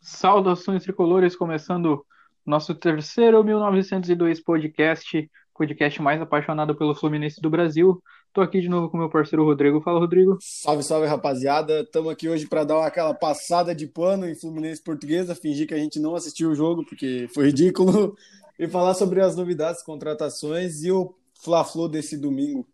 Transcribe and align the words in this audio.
Saudações 0.00 0.82
tricolores, 0.82 1.36
começando 1.36 2.04
nosso 2.44 2.74
terceiro 2.74 3.42
1902 3.42 4.42
podcast, 4.42 5.30
podcast 5.54 6.02
mais 6.02 6.20
apaixonado 6.20 6.74
pelo 6.74 6.94
Fluminense 6.94 7.40
do 7.40 7.48
Brasil. 7.48 8.02
Tô 8.32 8.40
aqui 8.40 8.60
de 8.60 8.68
novo 8.68 8.90
com 8.90 8.98
meu 8.98 9.08
parceiro 9.08 9.44
Rodrigo. 9.44 9.80
Fala, 9.80 10.00
Rodrigo. 10.00 10.36
Salve, 10.40 10.82
salve, 10.82 11.06
rapaziada. 11.06 11.82
Estamos 11.82 12.10
aqui 12.10 12.28
hoje 12.28 12.48
para 12.48 12.64
dar 12.64 12.84
aquela 12.84 13.14
passada 13.14 13.74
de 13.74 13.86
pano 13.86 14.28
em 14.28 14.34
Fluminense 14.34 14.82
Portuguesa, 14.82 15.34
fingir 15.34 15.68
que 15.68 15.74
a 15.74 15.78
gente 15.78 16.00
não 16.00 16.16
assistiu 16.16 16.50
o 16.50 16.54
jogo, 16.54 16.84
porque 16.84 17.28
foi 17.32 17.46
ridículo, 17.46 18.16
e 18.58 18.66
falar 18.66 18.94
sobre 18.94 19.20
as 19.20 19.36
novidades, 19.36 19.82
contratações 19.82 20.82
e 20.82 20.90
o 20.90 21.14
Fla-Flu 21.44 21.88
desse 21.88 22.16
domingo. 22.16 22.66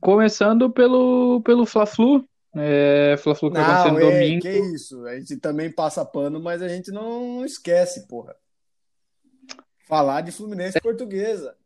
Começando 0.00 0.70
pelo, 0.70 1.40
pelo 1.42 1.64
Fla-Flu, 1.64 2.24
é, 2.58 3.16
Fla-Flu 3.16 3.50
que 3.50 3.58
não, 3.58 3.92
no 3.92 4.00
é, 4.00 4.10
domingo. 4.10 4.42
Que 4.42 4.58
isso, 4.74 5.06
a 5.06 5.18
gente 5.18 5.36
também 5.36 5.70
passa 5.70 6.04
pano, 6.04 6.40
mas 6.40 6.62
a 6.62 6.68
gente 6.68 6.90
não 6.90 7.44
esquece, 7.44 8.06
porra. 8.06 8.34
Falar 9.86 10.20
de 10.20 10.32
Fluminense 10.32 10.80
Portuguesa. 10.80 11.56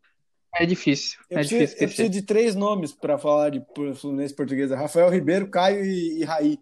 É 0.55 0.67
difícil. 0.67 1.19
Eu, 1.31 1.39
é 1.39 1.41
preciso, 1.41 1.61
difícil 1.61 1.83
eu 1.83 1.89
preciso 1.89 2.11
de 2.11 2.23
três 2.23 2.55
nomes 2.55 2.93
para 2.93 3.19
falar 3.19 3.51
de 3.51 3.65
Fluminense 3.95 4.35
Portuguesa: 4.35 4.77
Rafael 4.77 5.11
Ribeiro, 5.11 5.49
Caio 5.49 5.85
e, 5.85 6.21
e 6.21 6.25
Raí. 6.25 6.59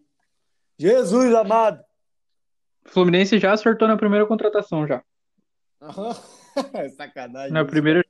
Jesus 0.79 1.35
amado! 1.35 1.85
Fluminense 2.87 3.39
já 3.39 3.53
acertou 3.53 3.87
na 3.87 3.97
primeira 3.97 4.27
contratação 4.27 4.87
já. 4.87 5.03
Sacanagem. 6.97 7.53
Na 7.53 7.65
primeira 7.65 8.05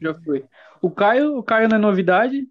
já 0.00 0.14
foi. 0.14 0.44
O 0.80 0.90
Caio, 0.90 1.38
o 1.38 1.42
Caio 1.42 1.68
não 1.68 1.76
é 1.76 1.80
novidade, 1.80 2.46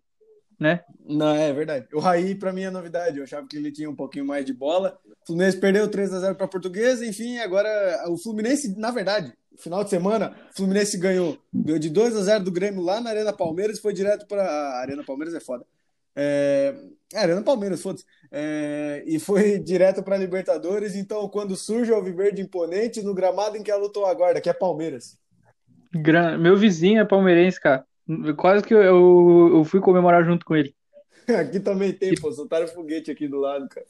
né? 0.59 0.81
Não, 1.05 1.35
é 1.35 1.53
verdade. 1.53 1.87
O 1.93 1.99
Raí, 1.99 2.35
para 2.35 2.51
mim, 2.51 2.63
é 2.63 2.69
novidade. 2.69 3.17
Eu 3.17 3.23
achava 3.23 3.47
que 3.47 3.57
ele 3.57 3.71
tinha 3.71 3.89
um 3.89 3.95
pouquinho 3.95 4.25
mais 4.25 4.45
de 4.45 4.53
bola. 4.53 4.99
O 5.23 5.27
Fluminense 5.27 5.57
perdeu 5.57 5.87
3 5.87 6.13
a 6.13 6.19
0 6.19 6.35
para 6.35 6.47
Portuguesa. 6.47 7.05
Enfim, 7.05 7.37
agora 7.37 7.69
o 8.09 8.17
Fluminense, 8.17 8.77
na 8.77 8.91
verdade, 8.91 9.33
final 9.57 9.83
de 9.83 9.89
semana, 9.89 10.35
o 10.51 10.55
Fluminense 10.55 10.97
ganhou, 10.97 11.37
ganhou 11.53 11.79
de 11.79 11.89
2 11.89 12.15
a 12.15 12.23
0 12.23 12.43
do 12.43 12.51
Grêmio 12.51 12.81
lá 12.81 12.99
na 13.01 13.09
Arena 13.09 13.33
Palmeiras 13.33 13.79
foi 13.79 13.93
direto 13.93 14.27
para 14.27 14.43
a 14.43 14.79
Arena 14.79 15.03
Palmeiras 15.03 15.33
é 15.33 15.39
foda. 15.39 15.65
É, 16.15 16.75
é 17.13 17.19
Arena 17.19 17.43
Palmeiras, 17.43 17.81
foda-se. 17.81 18.05
É, 18.31 19.03
e 19.05 19.19
foi 19.19 19.59
direto 19.63 20.01
para 20.01 20.17
Libertadores. 20.17 20.95
Então, 20.95 21.27
quando 21.29 21.55
surge 21.55 21.91
o 21.91 21.95
Alviverde 21.95 22.41
imponente 22.41 23.03
no 23.03 23.13
gramado 23.13 23.57
em 23.57 23.63
que 23.63 23.71
a 23.71 23.77
lutou 23.77 24.05
aguarda, 24.05 24.41
que 24.41 24.49
é 24.49 24.53
Palmeiras. 24.53 25.17
Meu 26.39 26.57
vizinho 26.57 27.01
é 27.01 27.05
palmeirense, 27.05 27.59
cara. 27.61 27.85
Quase 28.35 28.63
que 28.63 28.73
eu, 28.73 28.81
eu, 28.81 29.49
eu 29.55 29.63
fui 29.63 29.79
comemorar 29.79 30.23
junto 30.23 30.45
com 30.45 30.55
ele. 30.55 30.73
Aqui 31.27 31.59
também 31.59 31.91
tem, 31.91 32.15
pô. 32.15 32.31
Soltaram 32.31 32.67
foguete 32.67 33.11
aqui 33.11 33.27
do 33.27 33.37
lado, 33.37 33.67
cara. 33.67 33.85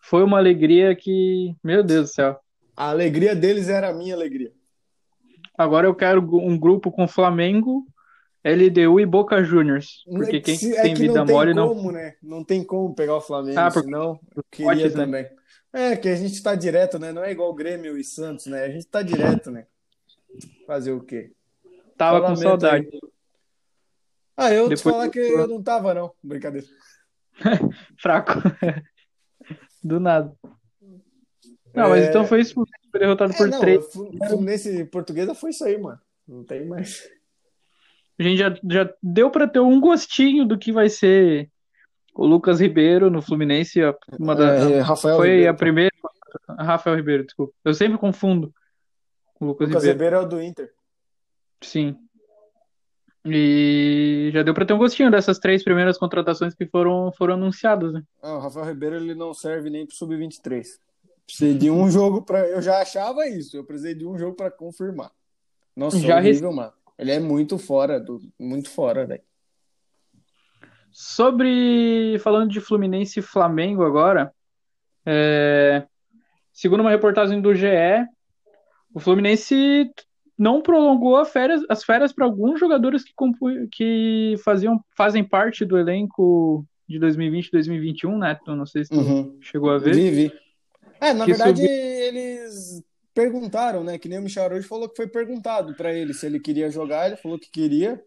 Foi 0.00 0.22
uma 0.22 0.38
alegria 0.38 0.96
que. 0.96 1.54
Meu 1.62 1.82
Deus 1.82 2.08
do 2.10 2.14
céu. 2.14 2.40
A 2.76 2.88
alegria 2.88 3.36
deles 3.36 3.68
era 3.68 3.90
a 3.90 3.94
minha 3.94 4.14
alegria. 4.14 4.50
Agora 5.56 5.86
eu 5.86 5.94
quero 5.94 6.20
um 6.38 6.58
grupo 6.58 6.90
com 6.90 7.06
Flamengo, 7.06 7.86
LDU 8.42 8.98
e 8.98 9.04
Boca 9.06 9.44
Juniors. 9.44 10.02
Porque 10.06 10.40
quem 10.40 10.72
é 10.72 10.82
tem 10.82 10.94
que 10.94 11.02
vida 11.02 11.14
não 11.14 11.26
tem 11.26 11.34
mole 11.34 11.54
como, 11.54 11.82
não. 11.82 11.92
né? 11.92 12.14
Não 12.22 12.42
tem 12.42 12.64
como 12.64 12.94
pegar 12.94 13.16
o 13.16 13.20
Flamengo, 13.20 13.58
Ah, 13.60 13.70
porque- 13.70 13.84
senão 13.86 14.18
eu 14.34 14.42
queria 14.50 14.72
Potes, 14.72 14.94
né? 14.94 15.04
também. 15.04 15.26
É, 15.74 15.96
que 15.96 16.08
a 16.08 16.16
gente 16.16 16.42
tá 16.42 16.54
direto, 16.54 16.98
né? 16.98 17.12
Não 17.12 17.22
é 17.22 17.30
igual 17.30 17.50
o 17.50 17.54
Grêmio 17.54 17.96
e 17.98 18.02
Santos, 18.04 18.46
né? 18.46 18.64
A 18.64 18.70
gente 18.70 18.86
tá 18.86 19.02
direto, 19.02 19.50
né? 19.50 19.66
Fazer 20.66 20.92
o 20.92 21.00
quê? 21.00 21.32
Tava 21.96 22.20
com 22.20 22.28
Lamento 22.28 22.42
saudade. 22.42 22.88
Ah, 24.36 24.52
eu 24.52 24.64
te 24.68 24.76
Depois- 24.76 24.82
falar 24.94 25.08
que 25.10 25.18
eu 25.18 25.46
não 25.46 25.62
tava, 25.62 25.92
não. 25.94 26.12
Brincadeira. 26.22 26.66
Fraco. 28.00 28.32
Do 29.82 29.98
nada. 30.00 30.34
Não, 31.74 31.88
mas 31.88 32.04
É, 32.04 32.08
então 32.08 32.24
foi 32.26 32.40
isso. 32.40 32.54
Foi 32.90 33.00
derrotado 33.00 33.32
É, 33.32 33.36
por 33.36 33.48
não, 33.48 33.60
três. 33.60 33.92
Flu- 33.92 34.10
Fluminense 34.28 34.84
portuguesa 34.86 35.34
foi 35.34 35.50
isso 35.50 35.64
aí, 35.64 35.78
mano. 35.78 35.98
Não 36.28 36.44
tem 36.44 36.64
mais. 36.66 37.08
A 38.18 38.22
gente 38.22 38.38
já, 38.38 38.54
já 38.70 38.94
deu 39.02 39.30
pra 39.30 39.48
ter 39.48 39.58
um 39.60 39.80
gostinho 39.80 40.44
do 40.46 40.58
que 40.58 40.70
vai 40.70 40.88
ser 40.88 41.50
o 42.14 42.26
Lucas 42.26 42.60
Ribeiro 42.60 43.10
no 43.10 43.22
Fluminense. 43.22 43.80
Uma 44.18 44.36
da, 44.36 44.54
É, 44.70 44.80
Rafael 44.80 45.16
foi 45.16 45.28
Ribeiro. 45.30 45.50
a 45.50 45.54
primeira. 45.54 45.92
Rafael 46.58 46.96
Ribeiro, 46.96 47.24
desculpa. 47.24 47.52
Eu 47.64 47.74
sempre 47.74 47.98
confundo 47.98 48.54
o 49.40 49.46
Lucas, 49.46 49.68
Lucas 49.68 49.82
Ribeiro. 49.82 49.92
Ribeiro 49.98 50.16
é 50.16 50.20
o 50.20 50.28
do 50.28 50.42
Inter. 50.42 50.72
Sim. 51.62 51.96
E 53.24 54.30
já 54.32 54.42
deu 54.42 54.52
pra 54.52 54.64
ter 54.64 54.72
um 54.72 54.78
gostinho 54.78 55.10
dessas 55.10 55.38
três 55.38 55.62
primeiras 55.62 55.96
contratações 55.96 56.54
que 56.54 56.66
foram, 56.66 57.12
foram 57.12 57.34
anunciadas, 57.34 57.92
né? 57.92 58.02
Ah, 58.20 58.34
o 58.34 58.40
Rafael 58.40 58.66
Ribeiro 58.66 58.96
ele 58.96 59.14
não 59.14 59.32
serve 59.32 59.70
nem 59.70 59.86
pro 59.86 59.94
Sub-23. 59.94 60.66
Precisei 61.24 61.54
de 61.54 61.70
um 61.70 61.88
jogo 61.88 62.22
para 62.22 62.48
Eu 62.48 62.60
já 62.60 62.80
achava 62.80 63.26
isso. 63.28 63.56
Eu 63.56 63.64
precisei 63.64 63.94
de 63.94 64.04
um 64.04 64.18
jogo 64.18 64.36
para 64.36 64.50
confirmar. 64.50 65.12
Nossa, 65.74 65.98
Já 65.98 66.18
horrível, 66.18 66.52
mano. 66.52 66.72
Ele 66.98 67.12
é 67.12 67.20
muito 67.20 67.58
fora, 67.58 67.98
do... 67.98 68.20
muito 68.38 68.68
fora, 68.68 69.06
velho. 69.06 69.22
Sobre. 70.90 72.18
Falando 72.18 72.50
de 72.50 72.60
Fluminense 72.60 73.20
e 73.20 73.22
Flamengo 73.22 73.82
agora, 73.82 74.32
é, 75.06 75.86
segundo 76.52 76.80
uma 76.80 76.90
reportagem 76.90 77.40
do 77.40 77.54
GE, 77.54 77.66
o 78.92 79.00
Fluminense 79.00 79.90
não 80.38 80.60
prolongou 80.62 81.24
férias- 81.24 81.62
as 81.68 81.84
férias 81.84 82.12
para 82.12 82.24
alguns 82.24 82.58
jogadores 82.58 83.04
que, 83.04 83.12
compu- 83.14 83.68
que 83.70 84.34
faziam, 84.44 84.82
fazem 84.96 85.22
parte 85.22 85.64
do 85.64 85.78
elenco 85.78 86.64
de 86.88 86.98
2020 86.98 87.46
e 87.46 87.50
2021, 87.52 88.18
né? 88.18 88.38
Eu 88.46 88.56
não 88.56 88.66
sei 88.66 88.84
se 88.84 88.94
Uhum. 88.94 89.38
chegou 89.40 89.70
a 89.70 89.78
ver. 89.78 89.94
Vi, 89.94 90.10
vi. 90.10 90.32
É, 91.00 91.12
na 91.12 91.24
Que 91.24 91.32
verdade, 91.32 91.62
eles 91.66 92.82
perguntaram, 93.14 93.84
né? 93.84 93.98
Que 93.98 94.08
nem 94.08 94.18
o 94.18 94.22
Michel 94.22 94.50
hoje 94.52 94.66
falou 94.66 94.88
que 94.88 94.96
foi 94.96 95.06
perguntado 95.06 95.74
para 95.74 95.92
ele 95.92 96.14
se 96.14 96.26
ele 96.26 96.40
queria 96.40 96.70
jogar. 96.70 97.06
Ele 97.06 97.16
falou 97.16 97.38
que 97.38 97.50
queria. 97.50 98.02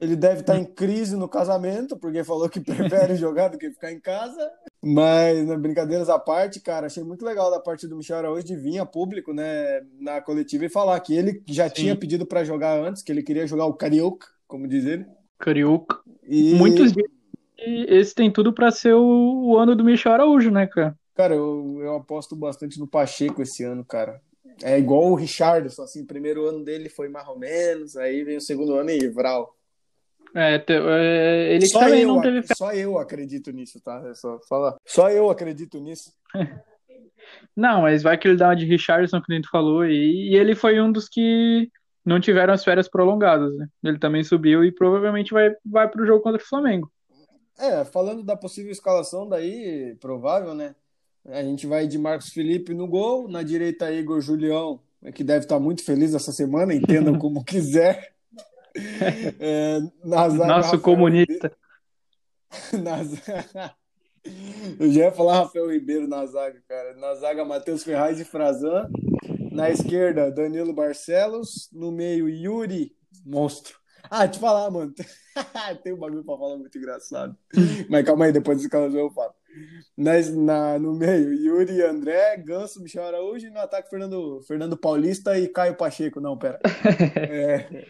Ele 0.00 0.16
deve 0.16 0.40
estar 0.40 0.56
em 0.56 0.64
crise 0.64 1.14
no 1.16 1.28
casamento, 1.28 1.96
porque 1.98 2.24
falou 2.24 2.48
que 2.48 2.60
prefere 3.08 3.16
jogar 3.16 3.48
do 3.48 3.58
que 3.58 3.70
ficar 3.70 3.92
em 3.92 4.00
casa. 4.00 4.50
Mas, 4.82 5.46
né, 5.46 5.56
brincadeiras 5.56 6.08
à 6.08 6.18
parte, 6.18 6.58
cara, 6.58 6.86
achei 6.86 7.04
muito 7.04 7.24
legal 7.24 7.50
da 7.50 7.60
parte 7.60 7.86
do 7.86 7.96
Michel 7.96 8.16
Araújo 8.16 8.46
de 8.46 8.56
vir 8.56 8.78
a 8.78 8.86
público, 8.86 9.32
né, 9.32 9.82
na 10.00 10.22
coletiva 10.22 10.64
e 10.64 10.70
falar 10.70 10.98
que 11.00 11.14
ele 11.14 11.42
já 11.46 11.68
Sim. 11.68 11.74
tinha 11.74 11.96
pedido 11.96 12.24
para 12.24 12.44
jogar 12.44 12.80
antes, 12.80 13.02
que 13.02 13.12
ele 13.12 13.22
queria 13.22 13.46
jogar 13.46 13.66
o 13.66 13.74
Carioca, 13.74 14.28
como 14.48 14.66
diz 14.66 14.86
ele. 14.86 15.04
Carioca. 15.38 15.98
E, 16.26 16.54
Muitos 16.54 16.92
dizem 16.92 17.10
que 17.56 17.86
esse 17.88 18.14
tem 18.14 18.32
tudo 18.32 18.54
para 18.54 18.70
ser 18.70 18.94
o, 18.94 19.58
ano 19.58 19.76
do 19.76 19.84
Michel 19.84 20.12
Araújo, 20.12 20.50
né, 20.50 20.66
cara? 20.66 20.96
Cara, 21.14 21.34
eu, 21.34 21.78
eu 21.82 21.96
aposto 21.96 22.34
bastante 22.34 22.78
no 22.80 22.86
Pacheco 22.86 23.42
esse 23.42 23.62
ano, 23.62 23.84
cara. 23.84 24.22
É 24.62 24.78
igual 24.78 25.10
o 25.10 25.14
Richardson, 25.14 25.82
assim, 25.82 26.02
o 26.02 26.06
primeiro 26.06 26.46
ano 26.46 26.64
dele 26.64 26.88
foi 26.88 27.08
mais 27.08 27.28
ou 27.28 27.38
menos, 27.38 27.96
aí 27.96 28.24
vem 28.24 28.38
o 28.38 28.40
segundo 28.40 28.74
ano 28.74 28.90
e 28.90 29.08
Vral. 29.08 29.54
É, 30.34 30.64
é, 30.66 31.54
ele 31.54 31.66
Só 31.66 31.80
também 31.80 32.02
eu, 32.02 32.08
não 32.08 32.20
teve 32.20 32.42
só 32.54 32.72
eu 32.72 32.98
acredito 32.98 33.50
nisso, 33.50 33.80
tá? 33.80 34.02
É 34.08 34.14
só 34.14 34.38
falar. 34.48 34.76
Só 34.86 35.10
eu 35.10 35.30
acredito 35.30 35.78
nisso. 35.80 36.12
Não, 37.56 37.82
mas 37.82 38.02
vai 38.02 38.16
que 38.18 38.26
ele 38.26 38.36
dá 38.36 38.48
uma 38.48 38.56
de 38.56 38.64
Richardson, 38.64 39.20
que 39.20 39.32
nem 39.32 39.42
tu 39.42 39.48
falou, 39.50 39.84
e, 39.84 40.30
e 40.30 40.36
ele 40.36 40.54
foi 40.54 40.80
um 40.80 40.90
dos 40.90 41.08
que 41.08 41.70
não 42.04 42.20
tiveram 42.20 42.54
as 42.54 42.64
férias 42.64 42.88
prolongadas, 42.88 43.54
né? 43.56 43.68
Ele 43.84 43.98
também 43.98 44.24
subiu 44.24 44.64
e 44.64 44.72
provavelmente 44.72 45.32
vai, 45.32 45.50
vai 45.64 45.88
pro 45.88 46.06
jogo 46.06 46.22
contra 46.22 46.42
o 46.42 46.46
Flamengo. 46.46 46.90
É, 47.58 47.84
falando 47.84 48.22
da 48.22 48.36
possível 48.36 48.72
escalação 48.72 49.28
daí, 49.28 49.94
provável, 50.00 50.54
né? 50.54 50.74
A 51.26 51.42
gente 51.42 51.66
vai 51.66 51.86
de 51.86 51.98
Marcos 51.98 52.30
Felipe 52.30 52.72
no 52.72 52.88
gol, 52.88 53.28
na 53.28 53.42
direita 53.42 53.92
Igor 53.92 54.20
Julião, 54.20 54.80
que 55.14 55.22
deve 55.22 55.44
estar 55.44 55.60
muito 55.60 55.84
feliz 55.84 56.14
essa 56.14 56.32
semana, 56.32 56.74
entendam 56.74 57.16
como 57.18 57.44
quiser. 57.44 58.12
É, 59.40 59.80
Nosso 60.04 60.36
Rafael 60.38 60.80
comunista. 60.80 61.56
Na 62.82 63.04
zaga... 63.04 63.74
Eu 64.78 64.90
já 64.92 65.04
ia 65.04 65.12
falar 65.12 65.40
Rafael 65.40 65.70
Ribeiro 65.70 66.06
na 66.06 66.26
zaga, 66.26 66.60
cara. 66.68 66.94
Na 66.96 67.14
zaga, 67.14 67.44
Matheus 67.44 67.82
Ferraz 67.82 68.20
e 68.20 68.24
Frazan. 68.24 68.88
Na 69.50 69.70
esquerda, 69.70 70.30
Danilo 70.30 70.72
Barcelos. 70.72 71.68
No 71.72 71.90
meio, 71.90 72.28
Yuri, 72.28 72.94
monstro. 73.24 73.78
Ah, 74.10 74.26
te 74.26 74.38
falar, 74.38 74.70
mano. 74.70 74.92
Tem 75.82 75.92
um 75.92 75.98
bagulho 75.98 76.24
pra 76.24 76.36
falar 76.36 76.56
muito 76.56 76.76
engraçado. 76.76 77.36
Mas 77.88 78.04
calma 78.04 78.26
aí, 78.26 78.32
depois 78.32 78.58
dos 78.58 78.66
caras 78.66 78.94
eu 78.94 79.10
falo. 79.10 79.32
Na, 79.96 80.12
na, 80.20 80.78
no 80.78 80.94
meio, 80.94 81.32
Yuri, 81.32 81.82
André, 81.82 82.36
Ganso, 82.38 82.82
Michel 82.82 83.04
Araújo. 83.04 83.46
E 83.46 83.50
no 83.50 83.58
ataque, 83.58 83.90
Fernando, 83.90 84.42
Fernando 84.46 84.76
Paulista 84.76 85.38
e 85.38 85.48
Caio 85.48 85.76
Pacheco. 85.76 86.20
Não, 86.20 86.36
pera. 86.36 86.60
É. 87.16 87.86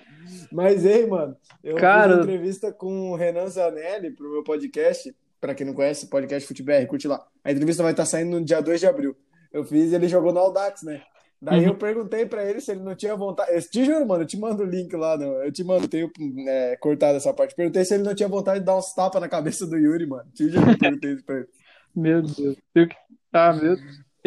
Mas, 0.53 0.85
ei, 0.85 1.07
mano, 1.07 1.37
eu 1.63 1.77
Cara- 1.77 2.09
fiz 2.09 2.17
uma 2.17 2.23
entrevista 2.25 2.73
com 2.73 3.11
o 3.13 3.17
Renan 3.17 3.47
Zanelli 3.49 4.11
pro 4.11 4.31
meu 4.31 4.43
podcast. 4.45 5.15
Pra 5.41 5.55
quem 5.55 5.67
não 5.67 5.73
conhece, 5.75 6.09
podcast 6.09 6.47
Futebr, 6.47 6.87
curte 6.87 7.09
lá. 7.09 7.25
A 7.43 7.51
entrevista 7.51 7.83
vai 7.83 7.93
estar 7.93 8.05
saindo 8.05 8.39
no 8.39 8.45
dia 8.45 8.61
2 8.61 8.79
de 8.81 8.87
abril. 8.87 9.17
Eu 9.53 9.65
fiz, 9.65 9.93
ele 9.93 10.07
jogou 10.07 10.33
no 10.33 10.39
Audax, 10.39 10.83
né? 10.83 11.01
Daí 11.41 11.61
Uhum. 11.61 11.69
eu 11.69 11.75
perguntei 11.75 12.27
pra 12.27 12.45
ele 12.45 12.61
se 12.61 12.71
ele 12.73 12.81
não 12.83 12.95
tinha 12.95 13.17
vontade. 13.17 13.51
Eu 13.55 13.63
te 13.63 13.83
juro, 13.83 14.07
mano, 14.07 14.25
eu 14.25 14.27
te 14.27 14.37
mando 14.39 14.63
o 14.63 14.67
link 14.67 14.95
lá. 14.95 15.15
Eu 15.17 15.51
te 15.51 15.65
mando, 15.65 15.89
tenho 15.89 16.11
é, 16.47 16.77
cortado 16.77 17.17
essa 17.17 17.33
parte. 17.33 17.55
Perguntei 17.55 17.83
se 17.87 17.95
ele 17.95 18.03
não 18.03 18.15
tinha 18.15 18.29
vontade 18.29 18.61
de 18.61 18.67
dar 18.67 18.77
uns 18.77 18.93
tapas 18.93 19.19
na 19.23 19.29
cabeça 19.29 19.67
do 19.67 19.79
Yuri, 19.79 20.07
mano. 20.07 20.29
Te 20.35 20.51
juro, 20.51 20.71
eu 20.73 20.79
perguntei 20.79 21.13
isso 21.15 21.25
pra 21.25 21.37
ele. 21.39 21.49
Meu 21.97 22.21
Deus. 22.21 22.57
Eu, 22.75 22.87
Ah, 23.33 23.53
meu. 23.55 23.73
Eu 23.75 23.79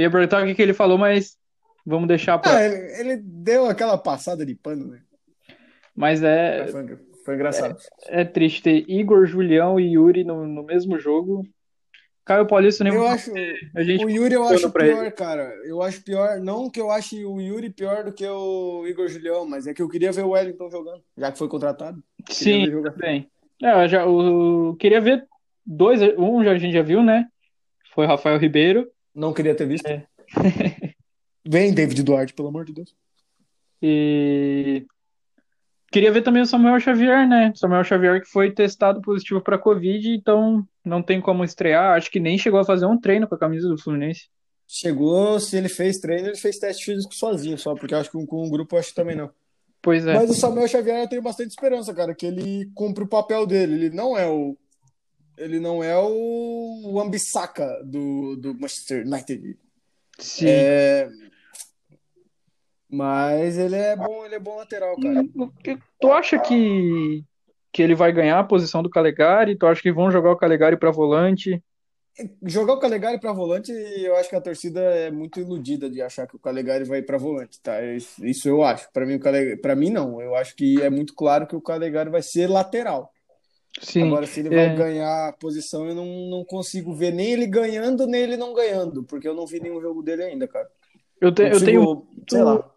ia 0.05 0.09
perguntar 0.11 0.41
o 0.43 0.47
que, 0.47 0.55
que 0.55 0.61
ele 0.63 0.73
falou, 0.73 0.97
mas 0.97 1.37
vamos 1.85 2.07
deixar 2.07 2.39
pra. 2.39 2.57
Ah, 2.57 2.63
ele, 2.65 2.75
ele 2.99 3.17
deu 3.17 3.67
aquela 3.67 3.97
passada 3.99 4.43
de 4.43 4.55
pano, 4.55 4.87
né? 4.87 4.99
Mas 5.95 6.23
é, 6.23 6.67
Foi, 6.67 6.97
foi 7.23 7.35
engraçado. 7.35 7.77
é 8.07 8.25
triste 8.25 8.63
ter 8.63 8.89
Igor, 8.89 9.25
Julião 9.25 9.79
e 9.79 9.93
Yuri 9.93 10.23
no, 10.23 10.45
no 10.47 10.63
mesmo 10.63 10.97
jogo. 10.99 11.45
Caio 12.25 12.47
Paulista 12.47 12.83
nem 12.83 12.93
Eu 12.93 13.05
acho. 13.05 13.31
a 13.75 13.83
gente 13.83 14.05
O 14.05 14.09
Yuri 14.09 14.33
eu 14.33 14.43
acho 14.45 14.71
pior, 14.71 15.11
cara. 15.11 15.53
Eu 15.65 15.81
acho 15.81 16.01
pior. 16.03 16.39
Não 16.39 16.69
que 16.69 16.79
eu 16.79 16.89
ache 16.89 17.25
o 17.25 17.39
Yuri 17.39 17.69
pior 17.69 18.05
do 18.05 18.13
que 18.13 18.25
o 18.25 18.87
Igor 18.87 19.09
Julião, 19.09 19.45
mas 19.45 19.67
é 19.67 19.73
que 19.73 19.81
eu 19.81 19.89
queria 19.89 20.11
ver 20.11 20.23
o 20.23 20.29
Wellington 20.29 20.69
jogando, 20.71 21.03
já 21.17 21.31
que 21.31 21.37
foi 21.37 21.49
contratado. 21.49 22.01
Sim, 22.29 22.65
bem. 22.97 23.29
É, 23.61 23.83
eu 23.83 23.87
já, 23.89 24.01
eu 24.03 24.75
queria 24.79 25.01
ver 25.01 25.27
dois, 25.65 26.01
um 26.17 26.43
já 26.43 26.51
a 26.51 26.57
gente 26.57 26.73
já 26.73 26.81
viu, 26.81 27.03
né? 27.03 27.27
Foi 27.93 28.05
Rafael 28.05 28.39
Ribeiro 28.39 28.89
Não 29.13 29.33
queria 29.33 29.53
ter 29.53 29.67
visto. 29.67 29.85
É. 29.87 30.05
Vem, 31.45 31.73
David 31.73 32.01
Duarte, 32.03 32.33
pelo 32.33 32.47
amor 32.47 32.63
de 32.65 32.73
Deus. 32.73 32.95
e 33.81 34.85
queria 35.93 36.11
ver 36.11 36.23
também 36.23 36.41
o 36.41 36.45
Samuel 36.45 36.79
Xavier, 36.79 37.27
né? 37.27 37.53
Samuel 37.55 37.83
Xavier 37.83 38.19
que 38.19 38.27
foi 38.27 38.51
testado 38.51 38.99
positivo 38.99 39.39
para 39.39 39.59
Covid, 39.59 40.09
então 40.09 40.67
não 40.83 41.03
tem 41.03 41.21
como 41.21 41.43
estrear. 41.43 41.95
Acho 41.95 42.09
que 42.09 42.19
nem 42.19 42.37
chegou 42.37 42.59
a 42.59 42.65
fazer 42.65 42.87
um 42.87 42.99
treino 42.99 43.27
com 43.27 43.35
a 43.35 43.39
camisa 43.39 43.69
do 43.69 43.77
Fluminense. 43.77 44.27
Chegou, 44.67 45.39
se 45.39 45.55
ele 45.55 45.69
fez 45.69 45.99
treino, 45.99 46.29
ele 46.29 46.37
fez 46.37 46.57
teste 46.57 46.85
físico 46.85 47.13
sozinho, 47.13 47.57
só, 47.59 47.75
porque 47.75 47.93
acho 47.93 48.09
que 48.09 48.17
com, 48.17 48.25
com 48.25 48.43
um 48.43 48.49
grupo 48.49 48.75
acho 48.75 48.89
que 48.89 48.95
também 48.95 49.15
não. 49.15 49.29
Pois 49.83 50.07
é. 50.07 50.13
Mas 50.13 50.31
o 50.31 50.33
Samuel 50.33 50.67
Xavier 50.67 51.01
eu 51.01 51.07
tenho 51.07 51.21
bastante 51.21 51.51
esperança, 51.51 51.93
cara, 51.93 52.15
que 52.15 52.25
ele 52.25 52.71
cumpre 52.73 53.03
o 53.03 53.07
papel 53.07 53.45
dele. 53.45 53.75
Ele 53.75 53.95
não 53.95 54.17
é 54.17 54.25
o. 54.27 54.57
Ele 55.37 55.59
não 55.59 55.83
é 55.83 55.95
o, 55.97 56.91
o 56.91 56.99
Ambissaca 56.99 57.67
do, 57.83 58.35
do 58.37 58.53
Manchester 58.55 59.05
United. 59.05 59.57
Sim. 60.17 60.45
É, 60.47 61.09
Mas 62.93 63.57
ele 63.57 63.75
é 63.75 63.95
bom, 63.95 64.23
ele 64.23 64.35
é 64.35 64.39
bom 64.39 64.55
lateral, 64.55 64.95
cara. 65.01 65.25
Tu 65.99 66.11
acha 66.11 66.37
que, 66.37 67.23
que 67.71 67.81
ele 67.81 67.95
vai 67.95 68.11
ganhar 68.11 68.37
a 68.37 68.43
posição 68.43 68.83
do 68.83 68.89
Calegari? 68.89 69.57
Tu 69.57 69.65
acha 69.65 69.81
que 69.81 69.91
vão 69.91 70.11
jogar 70.11 70.31
o 70.31 70.37
Calegari 70.37 70.77
para 70.77 70.91
volante? 70.91 71.59
Jogar 72.45 72.73
o 72.73 72.79
Calegari 72.79 73.19
pra 73.19 73.33
volante, 73.33 73.71
eu 73.71 74.15
acho 74.15 74.29
que 74.29 74.35
a 74.35 74.41
torcida 74.41 74.79
é 74.79 75.09
muito 75.09 75.39
iludida 75.39 75.89
de 75.89 76.03
achar 76.03 76.27
que 76.27 76.35
o 76.35 76.39
Calegari 76.39 76.83
vai 76.83 77.01
pra 77.01 77.17
volante, 77.17 77.59
tá? 77.59 77.81
Isso 77.81 78.23
isso 78.23 78.47
eu 78.47 78.61
acho. 78.61 78.87
Pra 78.93 79.07
mim, 79.07 79.15
o 79.15 79.19
Calegari, 79.19 79.57
pra 79.59 79.75
mim 79.75 79.89
não. 79.89 80.21
Eu 80.21 80.35
acho 80.35 80.55
que 80.55 80.79
é 80.79 80.91
muito 80.91 81.15
claro 81.15 81.47
que 81.47 81.55
o 81.55 81.61
Calegari 81.61 82.11
vai 82.11 82.21
ser 82.21 82.47
lateral. 82.47 83.11
Sim. 83.81 84.03
Agora, 84.03 84.27
se 84.27 84.41
ele 84.41 84.53
é. 84.53 84.67
vai 84.67 84.75
ganhar 84.77 85.29
a 85.29 85.33
posição, 85.33 85.87
eu 85.87 85.95
não, 85.95 86.05
não 86.29 86.45
consigo 86.45 86.93
ver 86.93 87.11
nem 87.11 87.31
ele 87.31 87.47
ganhando, 87.47 88.05
nem 88.05 88.21
ele 88.21 88.37
não 88.37 88.53
ganhando, 88.53 89.03
porque 89.03 89.27
eu 89.27 89.33
não 89.33 89.47
vi 89.47 89.59
nenhum 89.59 89.81
jogo 89.81 90.03
dele 90.03 90.25
ainda, 90.25 90.47
cara. 90.47 90.69
Eu, 91.19 91.33
te- 91.33 91.43
Não 91.43 91.49
eu 91.49 91.65
tenho 91.65 91.85
consigo, 91.85 92.25
sei 92.29 92.43
lá. 92.43 92.72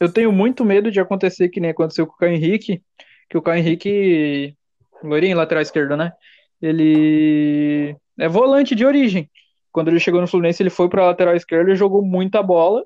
Eu 0.00 0.12
tenho 0.12 0.30
muito 0.32 0.64
medo 0.64 0.90
de 0.90 1.00
acontecer 1.00 1.48
que 1.48 1.60
nem 1.60 1.70
aconteceu 1.70 2.06
com 2.06 2.14
o 2.14 2.16
Caio 2.16 2.34
Henrique, 2.34 2.82
que 3.30 3.38
o 3.38 3.42
Caio 3.42 3.58
Henrique, 3.60 4.54
loirinho, 5.02 5.36
lateral 5.36 5.62
esquerdo, 5.62 5.96
né? 5.96 6.12
Ele 6.60 7.96
é 8.18 8.28
volante 8.28 8.74
de 8.74 8.84
origem. 8.84 9.30
Quando 9.72 9.88
ele 9.88 10.00
chegou 10.00 10.20
no 10.20 10.26
Fluminense, 10.26 10.62
ele 10.62 10.70
foi 10.70 10.88
para 10.88 11.06
lateral 11.06 11.34
esquerda 11.36 11.70
e 11.70 11.76
jogou 11.76 12.02
muita 12.02 12.42
bola. 12.42 12.84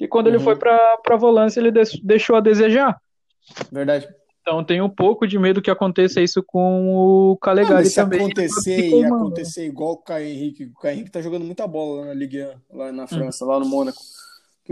E 0.00 0.08
quando 0.08 0.26
ele 0.26 0.38
Uhum. 0.38 0.42
foi 0.44 0.56
para 0.56 1.16
volância, 1.16 1.60
ele 1.60 1.70
deixou 2.02 2.36
a 2.36 2.40
desejar. 2.40 2.96
Verdade. 3.70 4.08
Então 4.40 4.64
tenho 4.64 4.84
um 4.84 4.90
pouco 4.90 5.24
de 5.26 5.38
medo 5.38 5.62
que 5.62 5.70
aconteça 5.70 6.20
isso 6.20 6.42
com 6.44 6.94
o 6.96 7.38
Ah, 7.40 7.44
Calegari 7.44 7.74
mas 7.74 7.88
se 7.90 7.94
também. 7.94 8.20
acontecer 8.22 8.88
e 8.88 8.94
uma- 9.06 9.16
acontecer 9.18 9.66
igual 9.66 9.92
o 9.92 9.98
Caio 9.98 10.26
Henrique, 10.26 10.64
o 10.64 10.72
Caio 10.80 10.94
Henrique 10.94 11.12
tá 11.12 11.22
jogando 11.22 11.44
muita 11.44 11.64
bola 11.68 12.00
lá 12.00 12.06
na 12.08 12.14
Ligue 12.14 12.42
1, 12.42 12.76
lá 12.76 12.88
Hum. 12.88 12.92
na 12.92 13.06
França, 13.06 13.44
lá 13.44 13.60
no 13.60 13.66
Mônaco. 13.66 13.98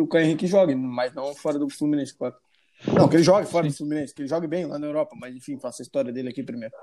Que 0.00 0.04
o 0.04 0.08
Caio 0.08 0.24
Henrique 0.24 0.46
jogue, 0.46 0.74
mas 0.74 1.12
não 1.14 1.34
fora 1.34 1.58
do 1.58 1.68
Fluminense, 1.68 2.16
claro. 2.16 2.34
Não, 2.94 3.06
que 3.08 3.16
ele 3.16 3.22
jogue 3.22 3.46
fora 3.46 3.64
Sim. 3.64 3.70
do 3.70 3.76
Fluminense, 3.76 4.14
que 4.14 4.22
ele 4.22 4.28
jogue 4.28 4.46
bem 4.46 4.64
lá 4.64 4.78
na 4.78 4.86
Europa, 4.86 5.14
mas 5.20 5.34
enfim, 5.36 5.58
faça 5.58 5.82
a 5.82 5.84
história 5.84 6.10
dele 6.10 6.30
aqui 6.30 6.42
primeiro. 6.42 6.74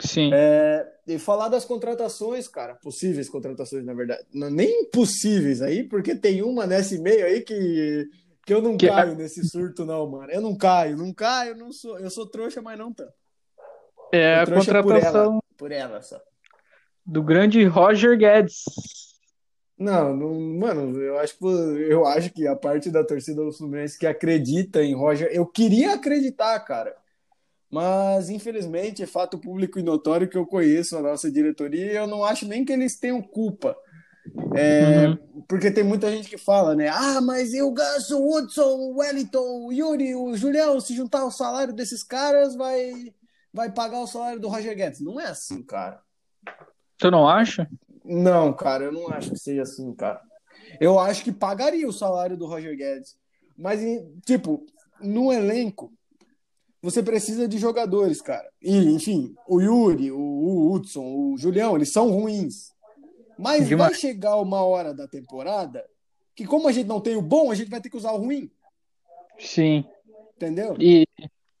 Sim. 0.00 0.30
É, 0.32 0.86
e 1.06 1.18
falar 1.18 1.48
das 1.48 1.66
contratações, 1.66 2.48
cara, 2.48 2.74
possíveis 2.76 3.28
contratações, 3.28 3.84
na 3.84 3.92
verdade. 3.92 4.24
Não, 4.32 4.48
nem 4.48 4.88
possíveis 4.90 5.60
aí, 5.60 5.84
porque 5.84 6.14
tem 6.14 6.42
uma 6.42 6.66
nesse 6.66 6.98
meio 6.98 7.26
aí 7.26 7.42
que, 7.42 8.08
que 8.46 8.54
eu 8.54 8.62
não 8.62 8.76
Que- 8.78 8.88
caio 8.88 9.14
nesse 9.14 9.46
surto, 9.46 9.84
não, 9.84 10.08
mano. 10.10 10.32
Eu 10.32 10.40
não 10.40 10.56
caio, 10.56 10.96
não 10.96 11.12
caio, 11.12 11.54
não 11.54 11.70
sou. 11.72 11.98
Eu 11.98 12.08
sou 12.08 12.26
trouxa, 12.26 12.62
mas 12.62 12.78
não 12.78 12.90
tanto. 12.92 13.12
É 14.10 14.36
a 14.36 14.46
trouxa 14.46 14.72
por 14.72 14.82
contratação 14.94 15.24
ela, 15.32 15.42
por 15.58 15.70
ela 15.72 16.00
só. 16.02 16.18
do 17.04 17.22
grande 17.22 17.62
Roger 17.66 18.16
Guedes. 18.16 18.64
Não, 19.82 20.16
não, 20.16 20.40
mano, 20.58 20.96
eu 21.00 21.18
acho 21.18 21.36
que 21.36 21.44
eu 21.44 22.06
acho 22.06 22.30
que 22.30 22.46
a 22.46 22.54
parte 22.54 22.88
da 22.88 23.02
torcida 23.02 23.44
do 23.44 23.52
Fluminense 23.52 23.98
que 23.98 24.06
acredita 24.06 24.80
em 24.80 24.94
Roger, 24.94 25.28
eu 25.32 25.44
queria 25.44 25.94
acreditar, 25.94 26.58
cara. 26.60 26.94
Mas 27.68 28.30
infelizmente 28.30 29.02
é 29.02 29.06
fato 29.06 29.38
público 29.38 29.80
e 29.80 29.82
notório 29.82 30.28
que 30.28 30.36
eu 30.36 30.46
conheço 30.46 30.96
a 30.96 31.02
nossa 31.02 31.28
diretoria 31.30 31.92
e 31.92 31.96
eu 31.96 32.06
não 32.06 32.24
acho 32.24 32.46
nem 32.46 32.64
que 32.64 32.72
eles 32.72 32.96
tenham 32.96 33.20
culpa. 33.20 33.76
É, 34.54 35.08
Uhum. 35.08 35.42
Porque 35.48 35.68
tem 35.68 35.82
muita 35.82 36.08
gente 36.08 36.28
que 36.28 36.38
fala, 36.38 36.76
né? 36.76 36.88
Ah, 36.88 37.20
mas 37.20 37.52
eu 37.52 37.72
Ganso, 37.72 38.20
o 38.20 38.36
Hudson, 38.36 38.62
o 38.62 38.98
Wellington, 38.98 39.66
o 39.66 39.72
Yuri, 39.72 40.14
o 40.14 40.36
Julião, 40.36 40.78
se 40.78 40.94
juntar 40.94 41.24
o 41.24 41.30
salário 41.30 41.74
desses 41.74 42.04
caras, 42.04 42.54
vai, 42.54 43.12
vai 43.52 43.72
pagar 43.72 43.98
o 43.98 44.06
salário 44.06 44.38
do 44.38 44.48
Roger 44.48 44.76
Guedes. 44.76 45.00
Não 45.00 45.18
é 45.18 45.26
assim, 45.26 45.60
cara. 45.60 46.00
Tu 46.98 47.10
não 47.10 47.28
acha? 47.28 47.68
Não, 48.04 48.52
cara, 48.52 48.84
eu 48.84 48.92
não 48.92 49.08
acho 49.08 49.30
que 49.30 49.38
seja 49.38 49.62
assim, 49.62 49.94
cara. 49.94 50.20
Eu 50.80 50.98
acho 50.98 51.22
que 51.22 51.32
pagaria 51.32 51.88
o 51.88 51.92
salário 51.92 52.36
do 52.36 52.46
Roger 52.46 52.76
Guedes. 52.76 53.16
Mas, 53.56 53.80
tipo, 54.24 54.64
no 55.00 55.32
elenco, 55.32 55.92
você 56.80 57.02
precisa 57.02 57.46
de 57.46 57.58
jogadores, 57.58 58.20
cara. 58.20 58.48
E, 58.60 58.76
enfim, 58.92 59.34
o 59.46 59.60
Yuri, 59.60 60.10
o, 60.10 60.72
Hudson, 60.72 61.04
o 61.04 61.36
Julião, 61.38 61.76
eles 61.76 61.92
são 61.92 62.10
ruins. 62.10 62.72
Mas 63.38 63.60
vai 63.60 63.68
Demais. 63.68 63.98
chegar 63.98 64.36
uma 64.36 64.62
hora 64.62 64.92
da 64.92 65.06
temporada 65.06 65.84
que, 66.34 66.44
como 66.44 66.68
a 66.68 66.72
gente 66.72 66.86
não 66.86 67.00
tem 67.00 67.16
o 67.16 67.22
bom, 67.22 67.50
a 67.50 67.54
gente 67.54 67.70
vai 67.70 67.80
ter 67.80 67.88
que 67.88 67.96
usar 67.96 68.12
o 68.12 68.18
ruim. 68.18 68.50
Sim. 69.38 69.84
Entendeu? 70.36 70.76
E, 70.80 71.06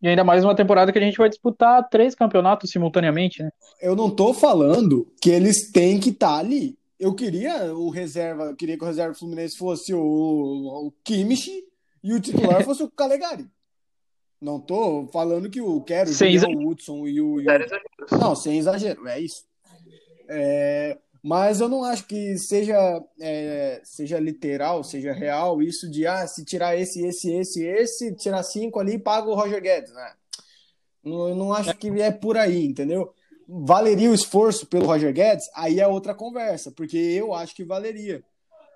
e 0.02 0.08
ainda 0.08 0.24
mais 0.24 0.44
uma 0.44 0.54
temporada 0.56 0.92
que 0.92 0.98
a 0.98 1.02
gente 1.02 1.16
vai 1.18 1.28
disputar 1.28 1.88
três 1.88 2.14
campeonatos 2.14 2.70
simultaneamente, 2.70 3.42
né? 3.42 3.50
Eu 3.80 3.94
não 3.94 4.10
tô 4.10 4.34
falando 4.34 5.06
que 5.20 5.30
eles 5.30 5.70
têm 5.70 6.00
que 6.00 6.10
estar 6.10 6.38
ali. 6.38 6.76
Eu 6.98 7.14
queria 7.14 7.72
o 7.74 7.88
reserva, 7.90 8.44
eu 8.44 8.56
queria 8.56 8.76
que 8.76 8.84
o 8.84 8.86
reserva 8.86 9.14
Fluminense 9.14 9.56
fosse 9.56 9.92
o, 9.94 10.00
o 10.00 10.92
Kimmich 11.04 11.50
e 12.02 12.12
o 12.12 12.20
titular 12.20 12.62
fosse 12.64 12.82
o 12.82 12.90
Calegari. 12.90 13.46
Não 14.40 14.58
tô 14.60 15.06
falando 15.12 15.48
que 15.48 15.60
o 15.60 15.80
quero 15.82 16.12
Sem 16.12 16.36
o 16.36 16.68
Hudson 16.68 17.06
e 17.06 17.20
o, 17.20 17.40
e 17.40 17.46
o- 17.46 18.18
Não, 18.18 18.34
sem 18.34 18.58
exagero, 18.58 19.06
é 19.06 19.20
isso. 19.20 19.44
É, 20.28 20.98
mas 21.22 21.60
eu 21.60 21.68
não 21.68 21.84
acho 21.84 22.04
que 22.06 22.36
seja, 22.36 22.74
é, 23.20 23.80
seja 23.84 24.18
literal, 24.18 24.82
seja 24.82 25.12
real 25.12 25.62
isso 25.62 25.88
de 25.88 26.04
ah, 26.04 26.26
se 26.26 26.44
tirar 26.44 26.76
esse, 26.76 27.06
esse, 27.06 27.32
esse, 27.32 27.64
esse, 27.64 28.16
tirar 28.16 28.42
cinco 28.42 28.80
ali, 28.80 28.98
paga 28.98 29.28
o 29.28 29.34
Roger 29.34 29.62
Guedes, 29.62 29.92
né? 29.92 30.12
Não, 31.04 31.28
eu 31.28 31.36
não 31.36 31.52
acho 31.52 31.76
que 31.76 31.88
é 32.00 32.10
por 32.10 32.36
aí, 32.36 32.64
entendeu? 32.64 33.14
Valeria 33.48 34.10
o 34.10 34.14
esforço 34.14 34.66
pelo 34.66 34.86
Roger 34.86 35.12
Guedes? 35.12 35.48
Aí 35.54 35.78
é 35.78 35.86
outra 35.86 36.14
conversa, 36.14 36.72
porque 36.72 36.96
eu 36.96 37.32
acho 37.32 37.54
que 37.54 37.64
valeria. 37.64 38.22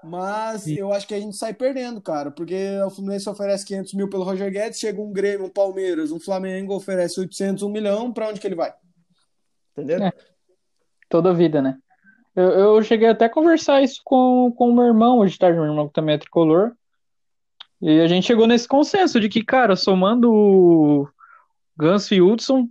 Mas 0.05 0.63
Sim. 0.63 0.75
eu 0.75 0.93
acho 0.93 1.07
que 1.07 1.15
a 1.15 1.21
gente 1.21 1.37
sai 1.37 1.53
perdendo, 1.53 2.01
cara, 2.01 2.31
porque 2.31 2.79
o 2.87 2.91
Fluminense 2.91 3.29
oferece 3.29 3.65
500 3.65 3.95
mil 3.95 4.09
pelo 4.09 4.23
Roger 4.23 4.53
Guedes, 4.53 4.79
chega 4.79 5.01
um 5.01 5.13
Grêmio, 5.13 5.47
um 5.47 5.51
Palmeiras, 5.51 6.13
um 6.13 6.21
Flamengo, 6.21 6.77
oferece 6.77 7.19
800, 7.19 7.65
1 7.65 7.69
milhão, 7.69 8.13
pra 8.13 8.29
onde 8.29 8.39
que 8.39 8.47
ele 8.47 8.55
vai? 8.55 8.73
Entendeu? 9.73 10.05
É. 10.05 10.13
Toda 11.09 11.35
vida, 11.35 11.61
né? 11.61 11.79
Eu, 12.37 12.51
eu 12.51 12.83
cheguei 12.83 13.09
até 13.09 13.25
a 13.25 13.31
conversar 13.31 13.83
isso 13.83 14.03
com, 14.05 14.53
com 14.55 14.69
o 14.69 14.75
meu 14.75 14.85
irmão 14.85 15.19
hoje 15.19 15.33
de 15.33 15.39
tarde, 15.39 15.59
meu 15.59 15.69
irmão 15.69 15.89
que 15.89 15.95
também 15.95 16.15
é 16.15 16.19
tricolor. 16.19 16.73
E 17.81 18.01
a 18.01 18.07
gente 18.07 18.27
chegou 18.27 18.47
nesse 18.47 18.69
consenso 18.69 19.19
de 19.19 19.29
que, 19.29 19.43
cara, 19.43 19.75
somando 19.75 20.31
o 20.31 21.09
Ganso 21.77 22.15
e 22.15 22.21
Hudson, 22.21 22.69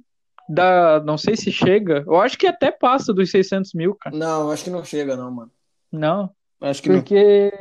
dá, 0.47 1.01
não 1.03 1.17
sei 1.17 1.35
se 1.35 1.51
chega, 1.51 2.03
eu 2.07 2.19
acho 2.21 2.37
que 2.37 2.47
até 2.47 2.71
passa 2.71 3.13
dos 3.13 3.31
600 3.31 3.73
mil, 3.73 3.95
cara. 3.95 4.15
Não, 4.15 4.51
acho 4.51 4.63
que 4.63 4.69
não 4.69 4.83
chega, 4.83 5.15
não, 5.15 5.31
mano. 5.31 5.51
Não, 5.91 6.31
Acho 6.61 6.81
que 6.81 6.89
não. 6.89 6.97
porque 6.97 7.51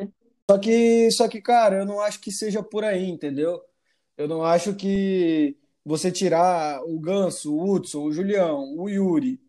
Só 0.51 0.59
que, 0.59 1.11
só 1.11 1.29
que, 1.29 1.41
cara, 1.41 1.79
eu 1.79 1.87
não 1.87 2.01
acho 2.01 2.21
que 2.21 2.31
seja 2.31 2.63
por 2.63 2.85
aí, 2.85 3.09
entendeu? 3.09 3.61
Eu 4.17 4.29
não 4.29 4.45
acho 4.45 4.75
que 4.75 5.57
você 5.85 6.11
tirar 6.11 6.83
o 6.85 6.99
Ganso, 6.99 7.55
o 7.55 7.73
Hudson, 7.73 8.05
o 8.05 8.13
Julião, 8.13 8.75
o 8.79 8.89
Yuri, 8.89 9.41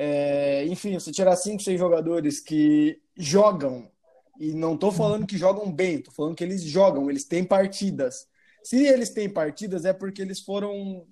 é, 0.00 0.64
enfim, 0.66 0.94
você 0.94 1.10
tirar 1.10 1.34
cinco, 1.34 1.60
seis 1.60 1.76
jogadores 1.76 2.38
que 2.38 3.00
jogam, 3.16 3.90
e 4.38 4.52
não 4.52 4.76
tô 4.76 4.92
falando 4.92 5.26
que 5.26 5.36
jogam 5.36 5.72
bem, 5.72 6.00
tô 6.00 6.12
falando 6.12 6.36
que 6.36 6.44
eles 6.44 6.62
jogam, 6.62 7.10
eles 7.10 7.24
têm 7.24 7.42
partidas. 7.42 8.28
Se 8.62 8.86
eles 8.86 9.10
têm 9.10 9.28
partidas, 9.28 9.84
é 9.84 9.92
porque 9.92 10.22
eles 10.22 10.38
foram. 10.38 11.04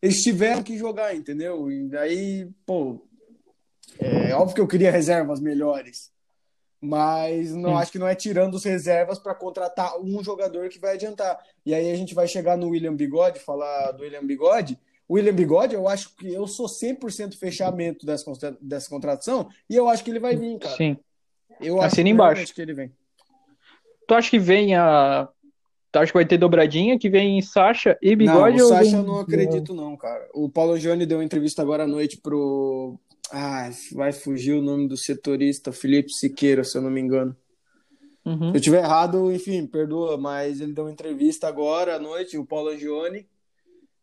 Eles 0.00 0.22
tiveram 0.22 0.62
que 0.62 0.78
jogar, 0.78 1.16
entendeu? 1.16 1.68
E 1.68 1.88
daí, 1.88 2.48
pô, 2.64 3.04
é 3.98 4.32
óbvio 4.34 4.54
que 4.54 4.60
eu 4.60 4.68
queria 4.68 4.92
reservas 4.92 5.40
melhores. 5.40 6.12
Mas 6.80 7.52
não 7.54 7.70
Sim. 7.70 7.76
acho 7.76 7.92
que 7.92 7.98
não 7.98 8.06
é 8.06 8.14
tirando 8.14 8.54
os 8.54 8.62
reservas 8.62 9.18
para 9.18 9.34
contratar 9.34 9.98
um 10.00 10.22
jogador 10.22 10.68
que 10.68 10.78
vai 10.78 10.94
adiantar. 10.94 11.42
E 11.64 11.74
aí 11.74 11.90
a 11.90 11.96
gente 11.96 12.14
vai 12.14 12.28
chegar 12.28 12.56
no 12.56 12.68
William 12.68 12.94
Bigode, 12.94 13.40
falar 13.40 13.90
do 13.92 14.04
William 14.04 14.24
Bigode. 14.24 14.78
O 15.08 15.14
William 15.14 15.34
Bigode, 15.34 15.74
eu 15.74 15.86
acho 15.86 16.14
que 16.16 16.32
eu 16.32 16.46
sou 16.46 16.66
100% 16.66 17.34
fechamento 17.36 18.04
dessa, 18.04 18.56
dessa 18.60 18.88
contratação 18.90 19.48
e 19.70 19.74
eu 19.76 19.88
acho 19.88 20.02
que 20.02 20.10
ele 20.10 20.18
vai 20.18 20.34
vir, 20.36 20.58
cara. 20.58 20.76
Sim. 20.76 20.96
Eu 21.60 21.76
acho 21.80 21.86
Assina 21.94 22.08
realmente 22.08 22.10
embaixo. 22.40 22.54
que 22.54 22.60
ele 22.60 22.74
vem. 22.74 22.92
Tu 24.08 24.14
acha 24.14 24.30
que 24.30 24.38
vem 24.38 24.74
a. 24.74 25.28
Tu 25.92 25.98
acha 25.98 26.12
que 26.12 26.18
vai 26.18 26.26
ter 26.26 26.36
dobradinha? 26.38 26.98
Que 26.98 27.08
vem 27.08 27.40
Sasha 27.40 27.96
e 28.02 28.10
Não, 28.10 28.16
Bigode? 28.18 28.60
o 28.60 28.64
ou 28.64 28.68
Sacha 28.68 28.82
vem- 28.90 28.94
eu 28.94 29.02
não 29.04 29.20
acredito, 29.20 29.72
não, 29.74 29.96
cara. 29.96 30.28
O 30.34 30.48
Paulo 30.50 30.76
Gione 30.78 31.06
deu 31.06 31.18
uma 31.18 31.24
entrevista 31.24 31.62
agora 31.62 31.84
à 31.84 31.86
noite 31.86 32.18
pro. 32.18 32.98
Ah, 33.32 33.70
vai 33.92 34.12
fugir 34.12 34.52
o 34.54 34.62
nome 34.62 34.86
do 34.86 34.96
setorista, 34.96 35.72
Felipe 35.72 36.12
Siqueira, 36.12 36.62
se 36.62 36.76
eu 36.78 36.82
não 36.82 36.90
me 36.90 37.00
engano. 37.00 37.34
Uhum. 38.24 38.50
Se 38.50 38.56
eu 38.56 38.60
tiver 38.60 38.82
errado, 38.84 39.32
enfim, 39.32 39.66
perdoa, 39.66 40.16
mas 40.16 40.60
ele 40.60 40.72
deu 40.72 40.84
uma 40.84 40.92
entrevista 40.92 41.48
agora 41.48 41.96
à 41.96 41.98
noite, 41.98 42.36
o 42.36 42.44
Paulo 42.44 42.70
Angione, 42.70 43.26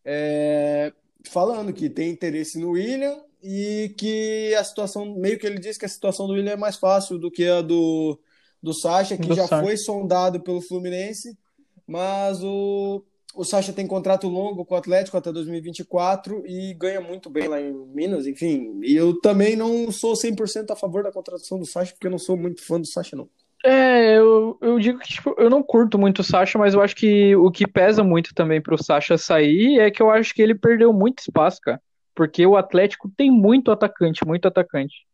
é, 0.05 0.91
falando 1.29 1.73
que 1.73 1.89
tem 1.89 2.09
interesse 2.11 2.59
no 2.59 2.71
William 2.71 3.21
e 3.41 3.93
que 3.97 4.53
a 4.55 4.63
situação, 4.63 5.05
meio 5.15 5.37
que 5.37 5.45
ele 5.45 5.59
disse 5.59 5.77
que 5.79 5.85
a 5.85 5.89
situação 5.89 6.27
do 6.27 6.33
William 6.33 6.53
é 6.53 6.57
mais 6.57 6.77
fácil 6.77 7.17
do 7.17 7.29
que 7.29 7.45
a 7.47 7.61
do, 7.61 8.19
do 8.61 8.73
Sacha, 8.73 9.17
que 9.17 9.27
Do 9.27 9.35
já 9.35 9.47
Sacha. 9.47 9.61
foi 9.63 9.75
sondado 9.75 10.39
pelo 10.41 10.61
Fluminense, 10.61 11.37
mas 11.85 12.41
o, 12.41 13.03
o 13.35 13.43
Sacha 13.43 13.73
tem 13.73 13.85
contrato 13.85 14.27
longo 14.29 14.63
com 14.65 14.73
o 14.73 14.77
Atlético 14.77 15.17
até 15.17 15.31
2024 15.31 16.43
e 16.47 16.73
ganha 16.73 17.01
muito 17.01 17.29
bem 17.29 17.47
lá 17.49 17.59
em 17.59 17.73
Minas, 17.73 18.25
enfim. 18.25 18.79
E 18.81 18.95
eu 18.95 19.19
também 19.19 19.55
não 19.55 19.91
sou 19.91 20.13
100% 20.13 20.71
a 20.71 20.75
favor 20.75 21.03
da 21.03 21.11
contratação 21.11 21.59
do 21.59 21.65
Sacha, 21.65 21.91
porque 21.91 22.07
eu 22.07 22.11
não 22.11 22.17
sou 22.19 22.37
muito 22.37 22.63
fã 22.63 22.79
do 22.79 22.87
Sacha, 22.87 23.15
não. 23.15 23.29
É, 23.65 24.17
eu, 24.17 24.57
eu 24.61 24.77
digo 24.77 24.99
que 24.99 25.07
tipo, 25.07 25.33
eu 25.37 25.49
não 25.49 25.63
curto 25.63 25.97
muito 25.97 26.19
o 26.19 26.23
Sasha, 26.23 26.59
mas 26.59 26.73
eu 26.73 26.81
acho 26.81 26.95
que 26.95 27.33
o 27.35 27.49
que 27.49 27.65
pesa 27.65 28.03
muito 28.03 28.33
também 28.33 28.61
pro 28.61 28.81
Sasha 28.81 29.17
sair 29.17 29.79
é 29.79 29.89
que 29.89 30.01
eu 30.01 30.11
acho 30.11 30.33
que 30.33 30.41
ele 30.41 30.53
perdeu 30.53 30.91
muito 30.91 31.19
espaço, 31.19 31.61
cara. 31.61 31.81
Porque 32.13 32.45
o 32.45 32.57
Atlético 32.57 33.09
tem 33.15 33.31
muito 33.31 33.71
atacante, 33.71 34.25
muito 34.25 34.47
atacante. 34.47 35.07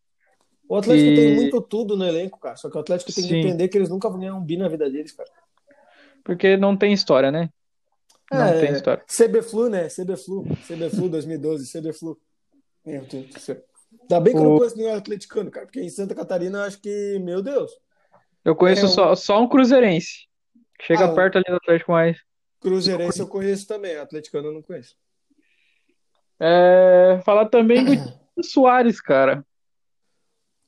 O 0.68 0.75
Atlético 0.75 1.12
E- 1.12 1.15
tem 1.15 1.32
muito 1.36 1.62
tudo 1.62 1.96
no 1.96 2.06
elenco, 2.06 2.39
cara. 2.39 2.56
Só 2.56 2.70
que 2.70 2.77
o 2.77 2.79
Atlético 2.79 3.13
tem 3.13 3.24
que 3.25 3.32
Sim. 3.32 3.39
entender 3.39 3.68
que 3.68 3.77
eles 3.77 3.89
nunca 3.89 4.10
vão 4.10 4.20
ganhar 4.20 4.36
um 4.36 4.44
bi 4.44 4.58
na 4.58 4.68
vida 4.68 4.89
deles, 4.89 5.12
cara. 5.12 5.29
Porque 6.24 6.58
não 6.58 6.75
tem 6.75 6.91
história, 6.91 7.32
né? 7.32 7.50
Não 8.32 8.48
É, 8.48 8.60
tem 8.60 8.72
história. 8.74 9.03
CBFlu, 9.08 9.70
né? 9.70 9.89
CBFlu. 9.89 10.44
CBFlu 10.68 11.10
2012, 11.10 11.65
CBFlu. 11.68 12.20
Meu 12.86 13.01
Deus 13.06 13.27
do 13.27 13.39
céu. 13.39 13.58
Ainda 14.01 14.20
bem 14.20 14.34
que 14.34 14.39
eu 14.39 14.46
não 14.46 14.53
O- 14.53 14.58
conheço 14.58 14.77
nenhum 14.77 14.94
atleticano, 14.94 15.50
cara. 15.50 15.65
Porque 15.65 15.82
em 15.82 15.89
Santa 15.89 16.13
Catarina, 16.13 16.60
eu 16.60 16.63
acho 16.63 16.79
que, 16.82 17.20
meu 17.20 17.41
Deus. 17.41 17.72
Eu 18.43 18.55
conheço 18.55 18.84
É, 18.86 18.86
o- 18.86 18.89
só, 18.89 19.15
só 19.15 19.41
um 19.41 19.48
cruzeirense. 19.48 20.27
Chega 20.81 21.05
Ah, 21.05 21.13
perto 21.13 21.38
ali 21.38 21.46
do 21.48 21.55
Atlético, 21.55 21.91
mas. 21.91 22.17
Cruzeirense 22.62 23.19
eu 23.19 23.27
conheço 23.27 23.67
também. 23.67 23.96
Atleticano 23.98 24.48
eu 24.48 24.53
não 24.53 24.62
conheço. 24.62 24.96
É, 26.39 27.19
falar 27.25 27.48
também 27.50 27.84
do 27.84 27.91
Soares, 28.43 29.01
cara. 29.01 29.46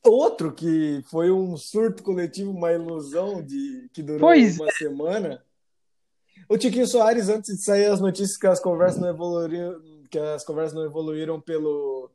Outro 0.03 0.51
que 0.51 1.01
foi 1.09 1.31
um 1.31 1.55
surto 1.55 2.01
coletivo, 2.03 2.51
uma 2.51 2.71
ilusão 2.71 3.41
de 3.41 3.87
que 3.93 4.01
durou 4.01 4.21
Pois 4.21 4.59
uma 4.59 4.71
semana. 4.71 5.43
O 6.49 6.57
Tiquinho 6.57 6.87
Soares, 6.87 7.29
antes 7.29 7.55
de 7.55 7.63
sair 7.63 7.85
as 7.85 8.01
notícias 8.01 8.35
que 8.37 8.47
as 8.47 8.59
conversas 8.59 8.99
não 8.99 9.09
evoluíram, 9.09 9.79
que 10.09 10.17
as 10.17 10.43
conversas 10.43 10.73
não 10.73 10.83
evoluíram 10.83 11.39
pelo, 11.39 12.09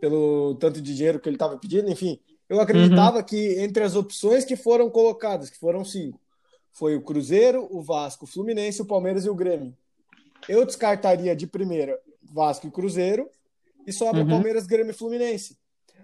pelo 0.00 0.56
tanto 0.56 0.80
de 0.82 0.94
dinheiro 0.94 1.20
que 1.20 1.28
ele 1.28 1.36
estava 1.36 1.56
pedindo, 1.56 1.88
enfim, 1.88 2.20
eu 2.50 2.60
acreditava 2.60 3.22
que 3.22 3.60
entre 3.60 3.84
as 3.84 3.94
opções 3.94 4.44
que 4.44 4.56
foram 4.56 4.90
colocadas, 4.90 5.48
que 5.48 5.56
foram 5.56 5.84
cinco, 5.84 6.20
foi 6.72 6.96
o 6.96 7.00
Cruzeiro, 7.00 7.68
o 7.70 7.80
Vasco, 7.80 8.24
o 8.24 8.28
Fluminense, 8.28 8.82
o 8.82 8.84
Palmeiras 8.84 9.24
e 9.24 9.30
o 9.30 9.34
Grêmio. 9.34 9.72
Eu 10.48 10.66
descartaria 10.66 11.36
de 11.36 11.46
primeira 11.46 11.96
Vasco 12.22 12.66
e 12.66 12.70
Cruzeiro 12.70 13.30
e 13.86 13.92
sobra 13.92 14.22
Uhum. 14.22 14.28
Palmeiras, 14.28 14.66
Grêmio 14.66 14.90
e 14.90 14.94
Fluminense. 14.94 15.56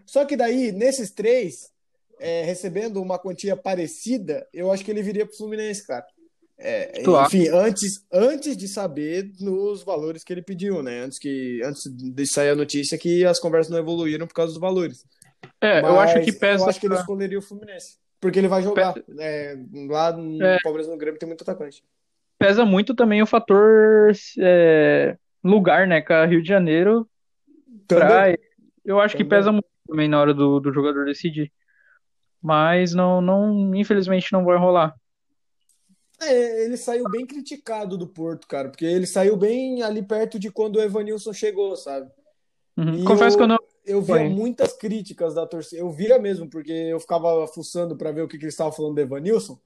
Só 0.07 0.25
que 0.25 0.37
daí, 0.37 0.71
nesses 0.71 1.11
três, 1.11 1.71
é, 2.21 2.45
recebendo 2.45 3.03
uma 3.03 3.19
quantia 3.19 3.57
parecida, 3.57 4.47
eu 4.53 4.71
acho 4.71 4.85
que 4.85 4.91
ele 4.93 5.03
viria 5.03 5.27
pro 5.27 5.37
Fluminense, 5.37 5.85
cara. 5.85 6.07
É, 6.59 7.03
enfim, 7.03 7.49
antes, 7.49 8.05
antes 8.11 8.57
de 8.57 8.69
saber 8.69 9.31
nos 9.41 9.83
valores 9.83 10.23
que 10.23 10.33
ele 10.33 10.43
pediu, 10.43 10.83
né? 10.83 11.01
Antes, 11.01 11.19
que, 11.19 11.61
antes 11.65 11.83
de 11.87 12.27
sair 12.27 12.51
a 12.51 12.55
notícia 12.55 12.97
que 12.97 13.25
as 13.27 13.41
conversas 13.41 13.71
não 13.71 13.79
evoluíram 13.79 14.27
por 14.27 14.35
causa 14.35 14.53
dos 14.53 14.61
valores. 14.61 15.05
É, 15.61 15.81
eu 15.81 15.95
Mas 15.95 16.11
acho 16.17 16.25
que 16.25 16.33
pesa. 16.33 16.65
Eu 16.65 16.69
acho 16.69 16.81
que 16.81 16.87
ele 16.87 16.95
escolheria 16.95 17.39
o 17.39 17.43
Fluminense. 17.43 17.99
Porque 18.21 18.39
ele 18.39 18.49
vai 18.49 18.63
jogar. 18.63 18.95
É, 19.19 19.57
lá 19.89 20.13
no 20.13 20.43
É. 20.43 20.59
Palmeiras 20.63 20.89
no 20.89 20.97
Grêmio 20.97 21.19
tem 21.19 21.27
muito 21.29 21.43
atacante. 21.43 21.85
pesa 22.39 22.65
muito 22.65 22.95
também 22.95 23.23
o 23.23 23.27
fator 23.27 24.13
é, 24.39 25.17
lugar, 25.45 25.87
né? 25.87 26.01
Com 26.01 26.25
Rio 26.27 26.43
de 26.43 26.49
Janeiro, 26.49 27.09
Também. 27.87 28.07
praia. 28.07 28.39
Eu 28.85 29.01
acho 29.01 29.17
que 29.17 29.25
Também. 29.25 29.39
pesa 29.39 29.53
muito 29.53 29.67
também 29.87 30.09
na 30.09 30.21
hora 30.21 30.35
do, 30.35 30.61
do 30.61 30.73
jogador 30.73 31.05
decidir. 31.05 31.53
Mas 32.43 32.95
não, 32.95 33.21
não, 33.21 33.75
infelizmente 33.75 34.33
não 34.33 34.45
vai 34.45 34.57
rolar. 34.57 34.95
É, 36.21 36.65
ele 36.65 36.77
saiu 36.77 37.05
bem 37.11 37.27
criticado 37.27 37.99
do 37.99 38.07
Porto, 38.07 38.47
cara, 38.47 38.69
porque 38.71 38.85
ele 38.87 39.07
saiu 39.07 39.37
bem 39.37 39.83
ali 39.83 40.03
perto 40.03 40.39
de 40.39 40.51
quando 40.51 40.77
o 40.77 40.81
Evanilson 40.81 41.33
chegou, 41.33 41.77
sabe? 41.77 42.11
Uhum. 42.77 43.05
Confesso 43.05 43.37
que 43.37 43.43
eu 43.43 43.49
não. 43.49 43.59
Eu 43.87 44.03
via 44.03 44.29
muitas 44.29 44.73
críticas 44.73 45.35
da 45.35 45.47
torcida. 45.47 45.81
Eu 45.81 45.91
via 45.91 46.19
mesmo, 46.19 46.51
porque 46.51 46.73
eu 46.73 46.99
ficava 46.99 47.47
fuçando 47.47 47.97
para 47.97 48.11
ver 48.11 48.23
o 48.23 48.29
que, 48.29 48.37
que 48.37 48.45
eles 48.45 48.55
estavam 48.55 48.73
falando 48.73 48.95
do 48.97 49.01
Evanilson. 49.01 49.59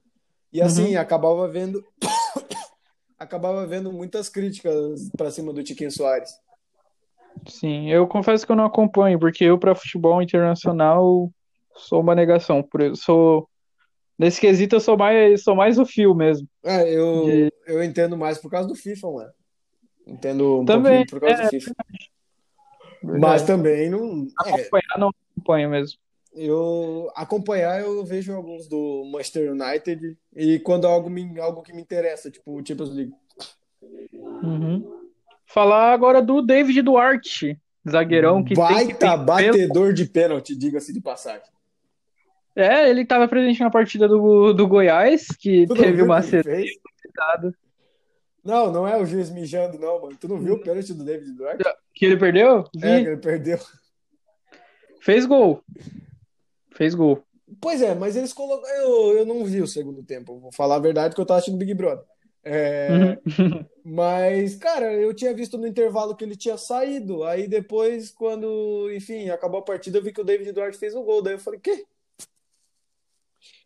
E 0.52 0.60
assim, 0.60 0.94
Uhum. 0.94 1.00
acabava 1.00 1.48
vendo. 1.48 1.82
acabava 3.18 3.66
vendo 3.66 3.92
muitas 3.92 4.28
críticas 4.28 5.10
para 5.16 5.30
cima 5.30 5.52
do 5.52 5.62
Tiquinho 5.62 5.90
Soares. 5.90 6.30
Sim, 7.46 7.90
eu 7.90 8.06
confesso 8.06 8.44
que 8.44 8.52
eu 8.52 8.56
não 8.56 8.64
acompanho, 8.66 9.18
porque 9.18 9.44
eu, 9.44 9.58
para 9.58 9.74
futebol 9.74 10.20
internacional, 10.20 11.30
sou 11.76 12.00
uma 12.00 12.14
negação. 12.14 12.62
Por 12.62 12.82
eu 12.82 12.96
sou. 12.96 13.48
Nesse 14.18 14.38
quesito, 14.38 14.76
eu 14.76 14.80
sou 14.80 14.98
mais, 14.98 15.42
sou 15.42 15.54
mais 15.56 15.78
o 15.78 15.86
fio 15.86 16.14
mesmo. 16.14 16.46
É, 16.62 16.92
eu, 16.92 17.24
De- 17.24 17.52
eu 17.66 17.82
entendo 17.82 18.18
mais 18.18 18.36
por 18.36 18.50
causa 18.50 18.68
do 18.68 18.74
FIFA, 18.74 19.10
mano. 19.10 19.30
Entendo 20.06 20.60
um 20.60 20.64
Também, 20.66 21.06
pouquinho 21.06 21.20
por 21.20 21.20
causa 21.20 21.42
é, 21.42 21.44
do 21.46 21.50
FIFA. 21.50 21.74
Mas 23.02 23.42
também 23.42 23.88
não. 23.90 24.26
É, 24.46 24.50
acompanhar, 24.50 24.98
não 24.98 25.10
acompanho 25.36 25.70
mesmo. 25.70 25.98
Eu 26.32 27.10
acompanhar, 27.16 27.80
eu 27.80 28.04
vejo 28.04 28.32
alguns 28.32 28.68
do 28.68 29.04
Manchester 29.10 29.50
United 29.52 30.16
e 30.36 30.58
quando 30.60 30.86
algo, 30.86 31.10
me, 31.10 31.40
algo 31.40 31.60
que 31.62 31.72
me 31.72 31.82
interessa, 31.82 32.30
tipo 32.30 32.52
o 32.60 32.64
Champions 32.64 32.90
League. 32.94 33.12
Uhum. 34.12 35.00
Falar 35.46 35.92
agora 35.92 36.22
do 36.22 36.40
David 36.40 36.82
Duarte, 36.82 37.58
zagueirão 37.88 38.44
que 38.44 38.54
tem 38.54 38.64
que 38.66 38.72
Baita 38.74 39.10
pelo- 39.10 39.24
batedor 39.24 39.92
de 39.92 40.04
pênalti, 40.06 40.54
diga-se 40.54 40.92
de 40.92 41.00
passagem. 41.00 41.48
É, 42.54 42.88
ele 42.88 43.02
estava 43.02 43.26
presente 43.26 43.60
na 43.60 43.70
partida 43.70 44.06
do, 44.06 44.52
do 44.52 44.68
Goiás, 44.68 45.26
que 45.28 45.66
Tu 45.66 45.74
não 45.74 45.82
teve 45.82 46.02
uma 46.02 46.18
o 46.18 46.22
que 46.22 46.28
ele 46.36 46.38
acertada. 46.38 47.52
fez? 47.52 47.60
Não, 48.44 48.72
não 48.72 48.86
é 48.86 48.96
o 48.96 49.04
juiz 49.04 49.30
mijando, 49.30 49.78
não, 49.78 50.00
mano. 50.00 50.16
Tu 50.18 50.28
não 50.28 50.38
viu 50.38 50.54
o 50.54 50.60
pênalti 50.60 50.94
do 50.94 51.04
David 51.04 51.32
Duarte? 51.32 51.62
Que 51.94 52.06
ele 52.06 52.16
perdeu? 52.16 52.64
Vi. 52.74 52.86
É, 52.86 53.02
que 53.02 53.08
ele 53.08 53.16
perdeu. 53.18 53.58
Fez 55.00 55.26
gol. 55.26 55.62
Fez 56.72 56.94
gol. 56.94 57.22
Pois 57.60 57.82
é, 57.82 57.94
mas 57.94 58.16
eles 58.16 58.32
colocaram. 58.32 58.74
Eu, 58.76 59.18
eu 59.18 59.26
não 59.26 59.44
vi 59.44 59.60
o 59.60 59.66
segundo 59.66 60.02
tempo, 60.02 60.38
vou 60.38 60.52
falar 60.52 60.76
a 60.76 60.80
verdade, 60.80 61.14
que 61.14 61.20
eu 61.20 61.26
tava 61.26 61.38
assistindo 61.38 61.58
Big 61.58 61.74
Brother. 61.74 62.04
É, 62.42 63.18
Uhum. 63.26 63.64
Mas, 63.84 64.54
cara, 64.56 64.92
eu 64.92 65.12
tinha 65.12 65.34
visto 65.34 65.58
no 65.58 65.66
intervalo 65.66 66.14
que 66.14 66.24
ele 66.24 66.36
tinha 66.36 66.56
saído. 66.56 67.24
Aí 67.24 67.48
depois, 67.48 68.10
quando, 68.10 68.90
enfim, 68.92 69.30
acabou 69.30 69.60
a 69.60 69.64
partida, 69.64 69.98
eu 69.98 70.02
vi 70.02 70.12
que 70.12 70.20
o 70.20 70.24
David 70.24 70.52
Duarte 70.52 70.78
fez 70.78 70.94
o 70.94 71.02
gol. 71.02 71.22
Daí 71.22 71.34
eu 71.34 71.38
falei, 71.38 71.60
quê? 71.60 71.84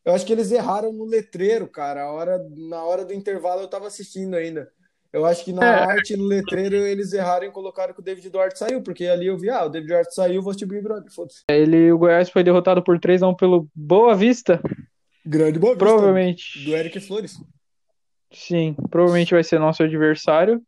Eu 0.05 0.13
acho 0.15 0.27
que 0.27 0.33
eles 0.33 0.51
erraram 0.53 0.93
no 0.93 1.05
letreiro, 1.05 1.67
cara. 1.67 2.03
A 2.05 2.13
hora, 2.13 2.47
na 2.57 2.83
hora 2.85 3.05
do 3.05 3.13
intervalo 3.15 3.63
eu 3.63 3.69
tava 3.69 3.87
assistindo 3.87 4.35
ainda. 4.35 4.71
Eu 5.13 5.25
acho 5.25 5.45
que 5.45 5.53
na 5.53 5.65
É. 5.65 5.69
arte, 5.85 6.17
no 6.17 6.25
letreiro, 6.25 6.75
eles 6.77 7.13
erraram 7.13 7.47
e 7.47 7.51
colocaram 7.51 7.95
que 7.95 8.01
o 8.01 8.03
David 8.03 8.29
Duarte 8.31 8.59
saiu, 8.59 8.83
porque 8.83 9.07
ali 9.07 9.27
eu 9.29 9.39
vi, 9.39 9.49
ah, 9.49 9.65
o 9.65 9.69
David 9.69 9.89
Duarte 9.89 10.15
saiu, 10.15 10.43
vou 10.43 10.53
Big 10.67 10.83
Brother. 10.83 11.11
Foda-se. 11.13 11.43
Ele, 11.49 11.93
o 11.93 11.99
Goiás 11.99 12.29
foi 12.29 12.43
derrotado 12.43 12.83
por 12.83 12.99
3x1 12.99 13.35
pelo 13.37 13.69
Boa 13.75 14.15
Vista. 14.15 14.61
Grande 15.25 15.59
boa 15.59 15.73
vista 15.75 15.87
Provavelmente. 15.87 16.65
do 16.65 16.75
Eric 16.77 17.01
Flores. 17.01 17.41
Sim, 18.33 18.75
provavelmente 18.91 19.33
vai 19.33 19.45
ser 19.45 19.59
nosso 19.61 19.83
adversário 19.85 20.61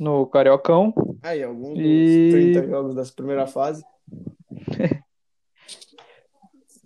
no 0.00 0.26
Cariocão. 0.26 0.92
Aí, 1.22 1.42
alguns 1.42 1.74
dos 1.78 1.86
E- 1.86 2.30
30 2.32 2.66
jogos 2.66 2.94
dessa 2.96 3.12
primeira 3.12 3.46
fase. 3.46 3.84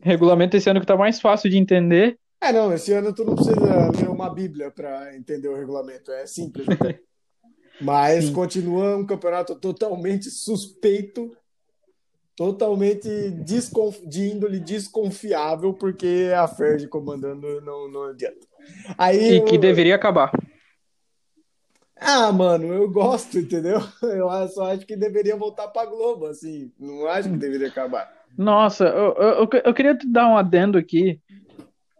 Regulamento 0.00 0.56
esse 0.56 0.68
ano 0.70 0.80
que 0.80 0.86
tá 0.86 0.96
mais 0.96 1.20
fácil 1.20 1.50
de 1.50 1.56
entender. 1.56 2.18
É, 2.40 2.52
não, 2.52 2.72
esse 2.72 2.92
ano 2.92 3.12
tu 3.12 3.24
não 3.24 3.34
precisa 3.34 3.90
ler 3.90 4.08
uma 4.08 4.32
bíblia 4.32 4.70
para 4.70 5.16
entender 5.16 5.48
o 5.48 5.56
regulamento, 5.56 6.12
é 6.12 6.26
simples. 6.26 6.66
Mas 7.80 8.26
Sim. 8.26 8.32
continua 8.32 8.96
um 8.96 9.06
campeonato 9.06 9.54
totalmente 9.54 10.30
suspeito 10.30 11.32
totalmente 12.38 13.30
desconf... 13.44 14.00
de 14.06 14.28
índole 14.28 14.60
desconfiável, 14.60 15.74
porque 15.74 16.30
a 16.32 16.46
Ferdi 16.46 16.86
comandando 16.86 17.60
não, 17.60 17.90
não 17.90 18.04
adianta. 18.04 18.46
Aí, 18.96 19.38
e 19.38 19.40
que 19.40 19.56
eu... 19.56 19.60
deveria 19.60 19.96
acabar. 19.96 20.30
Ah, 21.96 22.30
mano, 22.30 22.72
eu 22.72 22.88
gosto, 22.88 23.40
entendeu? 23.40 23.80
Eu 24.00 24.28
só 24.50 24.70
acho 24.70 24.86
que 24.86 24.94
deveria 24.94 25.34
voltar 25.34 25.66
pra 25.66 25.84
Globo, 25.84 26.26
assim. 26.26 26.72
Não 26.78 27.08
acho 27.08 27.28
que 27.28 27.36
deveria 27.36 27.66
acabar. 27.66 28.08
Nossa, 28.38 28.84
eu, 28.84 29.14
eu, 29.16 29.48
eu 29.64 29.74
queria 29.74 29.96
te 29.96 30.06
dar 30.06 30.28
um 30.28 30.36
adendo 30.36 30.78
aqui. 30.78 31.20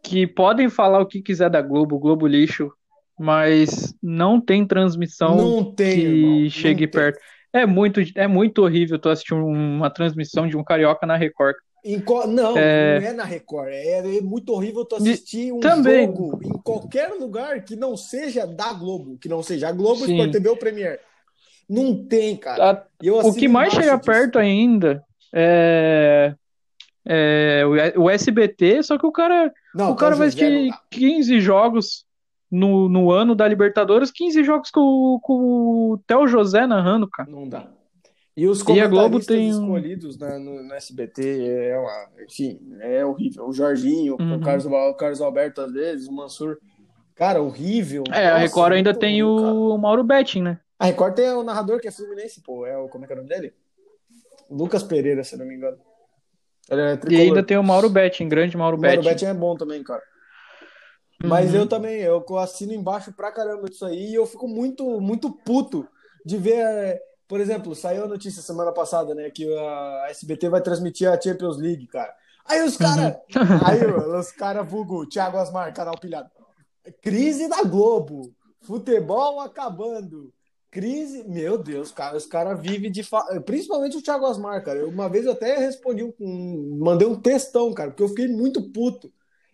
Que 0.05 0.25
podem 0.25 0.71
falar 0.71 1.01
o 1.01 1.07
que 1.07 1.21
quiser 1.21 1.51
da 1.51 1.61
Globo, 1.61 1.99
Globo 1.99 2.27
lixo, 2.27 2.73
mas 3.19 3.93
não 4.01 4.41
tem 4.41 4.65
transmissão 4.65 5.37
não 5.37 5.65
tem, 5.75 5.97
que 5.97 6.01
irmão, 6.03 6.51
chegue 6.51 6.87
perto. 6.87 7.19
É 7.53 7.67
muito, 7.67 8.01
é 8.15 8.29
muito 8.29 8.63
horrível 8.63 8.99
tu 8.99 9.09
assistir 9.09 9.35
uma 9.35 9.91
transmissão 9.91 10.47
de 10.47 10.57
um 10.57 10.63
carioca 10.63 11.05
na 11.05 11.17
Record. 11.17 11.57
Co... 12.07 12.27
Não, 12.27 12.57
é... 12.57 13.01
não 13.01 13.09
é 13.09 13.13
na 13.13 13.25
Record. 13.25 13.71
É, 13.71 14.19
é 14.19 14.21
muito 14.21 14.53
horrível 14.53 14.85
tu 14.85 14.95
assistir 14.97 15.53
um 15.53 15.59
Também. 15.59 16.07
jogo 16.07 16.39
em 16.45 16.59
qualquer 16.63 17.09
lugar 17.15 17.65
que 17.65 17.75
não 17.75 17.97
seja 17.97 18.47
da 18.47 18.73
Globo, 18.73 19.19
que 19.19 19.29
não 19.29 19.43
seja 19.43 19.69
a 19.69 19.73
Globo, 19.73 20.07
Sim. 20.07 20.13
Sport 20.13 20.31
TV 20.31 20.49
ou 20.49 20.57
Premier. 20.57 21.01
Não 21.69 22.05
tem, 22.07 22.37
cara. 22.37 22.87
A... 23.03 23.27
o 23.27 23.35
que 23.35 23.49
mais 23.49 23.73
chega 23.75 23.97
disso. 23.97 24.07
perto 24.07 24.39
ainda 24.39 25.05
é... 25.35 26.35
é, 27.07 27.65
o 27.97 28.09
SBT, 28.09 28.83
só 28.83 28.99
que 28.99 29.07
o 29.07 29.13
cara, 29.13 29.53
não, 29.75 29.93
o 29.93 29.97
cara 29.97 30.15
vai 30.17 30.29
assistir 30.29 30.71
15 30.91 31.41
jogos 31.41 32.07
no, 32.51 32.89
no 32.89 33.11
ano 33.11 33.35
da 33.35 33.47
Libertadores, 33.47 34.11
15 34.11 34.43
jogos 34.45 34.71
com, 34.71 35.19
com 35.23 35.93
o 35.93 35.99
Theo 36.07 36.27
José 36.27 36.67
narrando, 36.67 37.09
cara. 37.09 37.31
Não 37.31 37.49
dá. 37.49 37.69
E 38.39 38.47
os 38.47 38.63
e 38.69 38.81
a 38.81 38.87
Globo 38.87 39.19
tem 39.19 39.49
escolhidos 39.49 40.17
na, 40.17 40.39
no, 40.39 40.63
no, 40.63 40.73
SBT 40.75 41.45
é 41.45 41.77
uma, 41.77 42.09
enfim, 42.25 42.61
é 42.79 43.05
horrível. 43.05 43.49
O 43.49 43.53
Jorginho, 43.53 44.17
uhum. 44.21 44.37
o, 44.37 44.41
Carlos, 44.41 44.65
o 44.65 44.95
Carlos 44.95 45.21
Alberto 45.21 45.61
às 45.61 45.73
vezes, 45.73 46.07
o 46.07 46.13
Mansur. 46.13 46.57
Cara, 47.17 47.43
horrível. 47.43 48.05
É, 48.13 48.27
Nossa, 48.27 48.35
a 48.37 48.39
Record 48.39 48.73
ainda 48.75 48.95
tem 48.95 49.25
o 49.25 49.77
Mauro 49.77 50.05
Betting, 50.05 50.43
né? 50.43 50.61
A 50.79 50.87
Record 50.87 51.15
tem 51.15 51.29
o 51.31 51.43
narrador 51.43 51.81
que 51.81 51.89
é 51.89 51.91
Fluminense, 51.91 52.41
pô. 52.41 52.65
É 52.65 52.79
o, 52.79 52.89
como 52.89 53.03
é 53.03 53.09
que 53.09 53.13
é 53.13 53.17
o 53.17 53.19
nome 53.19 53.29
dele? 53.29 53.53
Lucas 54.51 54.83
Pereira, 54.83 55.23
se 55.25 55.37
não 55.37 55.47
me 55.47 55.55
engano. 55.55 55.79
É 56.71 56.99
e 57.11 57.17
ainda 57.17 57.43
tem 57.43 57.57
o 57.57 57.63
Mauro 57.63 57.89
Betting, 57.89 58.29
grande 58.29 58.57
Mauro 58.57 58.77
Betting. 58.77 58.97
Mauro 58.97 59.09
Betting 59.09 59.27
é 59.27 59.35
bom 59.35 59.57
também, 59.57 59.83
cara. 59.83 60.03
Mas 61.25 61.53
uhum. 61.53 61.61
eu 61.61 61.67
também, 61.67 62.01
eu 62.01 62.25
assino 62.39 62.73
embaixo 62.73 63.13
pra 63.13 63.33
caramba 63.33 63.69
disso 63.69 63.85
aí 63.85 64.11
e 64.11 64.15
eu 64.15 64.27
fico 64.27 64.47
muito, 64.47 65.01
muito 65.01 65.33
puto 65.33 65.89
de 66.25 66.37
ver, 66.37 67.01
por 67.27 67.41
exemplo, 67.41 67.75
saiu 67.75 68.05
a 68.05 68.09
notícia 68.09 68.43
semana 68.43 68.71
passada, 68.71 69.15
né, 69.15 69.31
que 69.31 69.45
a 69.57 70.07
SBT 70.11 70.49
vai 70.49 70.61
transmitir 70.61 71.11
a 71.11 71.21
Champions 71.21 71.59
League, 71.59 71.87
cara. 71.89 72.15
Aí 72.45 72.63
os 72.63 72.77
caras, 72.77 73.17
uhum. 73.35 73.59
aí 73.67 73.85
os 73.85 74.31
caras 74.31 74.71
vulgo, 74.71 75.09
Thiago 75.09 75.39
Asmar, 75.39 75.75
canal 75.75 75.99
pilhado. 75.99 76.31
Crise 77.03 77.49
da 77.49 77.63
Globo, 77.63 78.33
futebol 78.63 79.41
acabando. 79.41 80.33
Crise, 80.71 81.25
meu 81.27 81.57
Deus, 81.57 81.91
cara, 81.91 82.17
os 82.17 82.27
caras 82.27 82.61
vivem 82.61 82.91
de. 82.91 83.03
Fa... 83.03 83.23
Principalmente 83.45 83.97
o 83.97 84.03
Thiago 84.03 84.27
Asmar, 84.27 84.63
cara. 84.63 84.87
Uma 84.87 85.09
vez 85.09 85.25
eu 85.25 85.33
até 85.33 85.57
respondi, 85.57 86.05
um... 86.05 86.79
mandei 86.79 87.07
um 87.07 87.19
textão, 87.19 87.73
cara, 87.73 87.91
porque 87.91 88.03
eu 88.03 88.09
fiquei 88.09 88.29
muito 88.29 88.71
puto. 88.71 89.11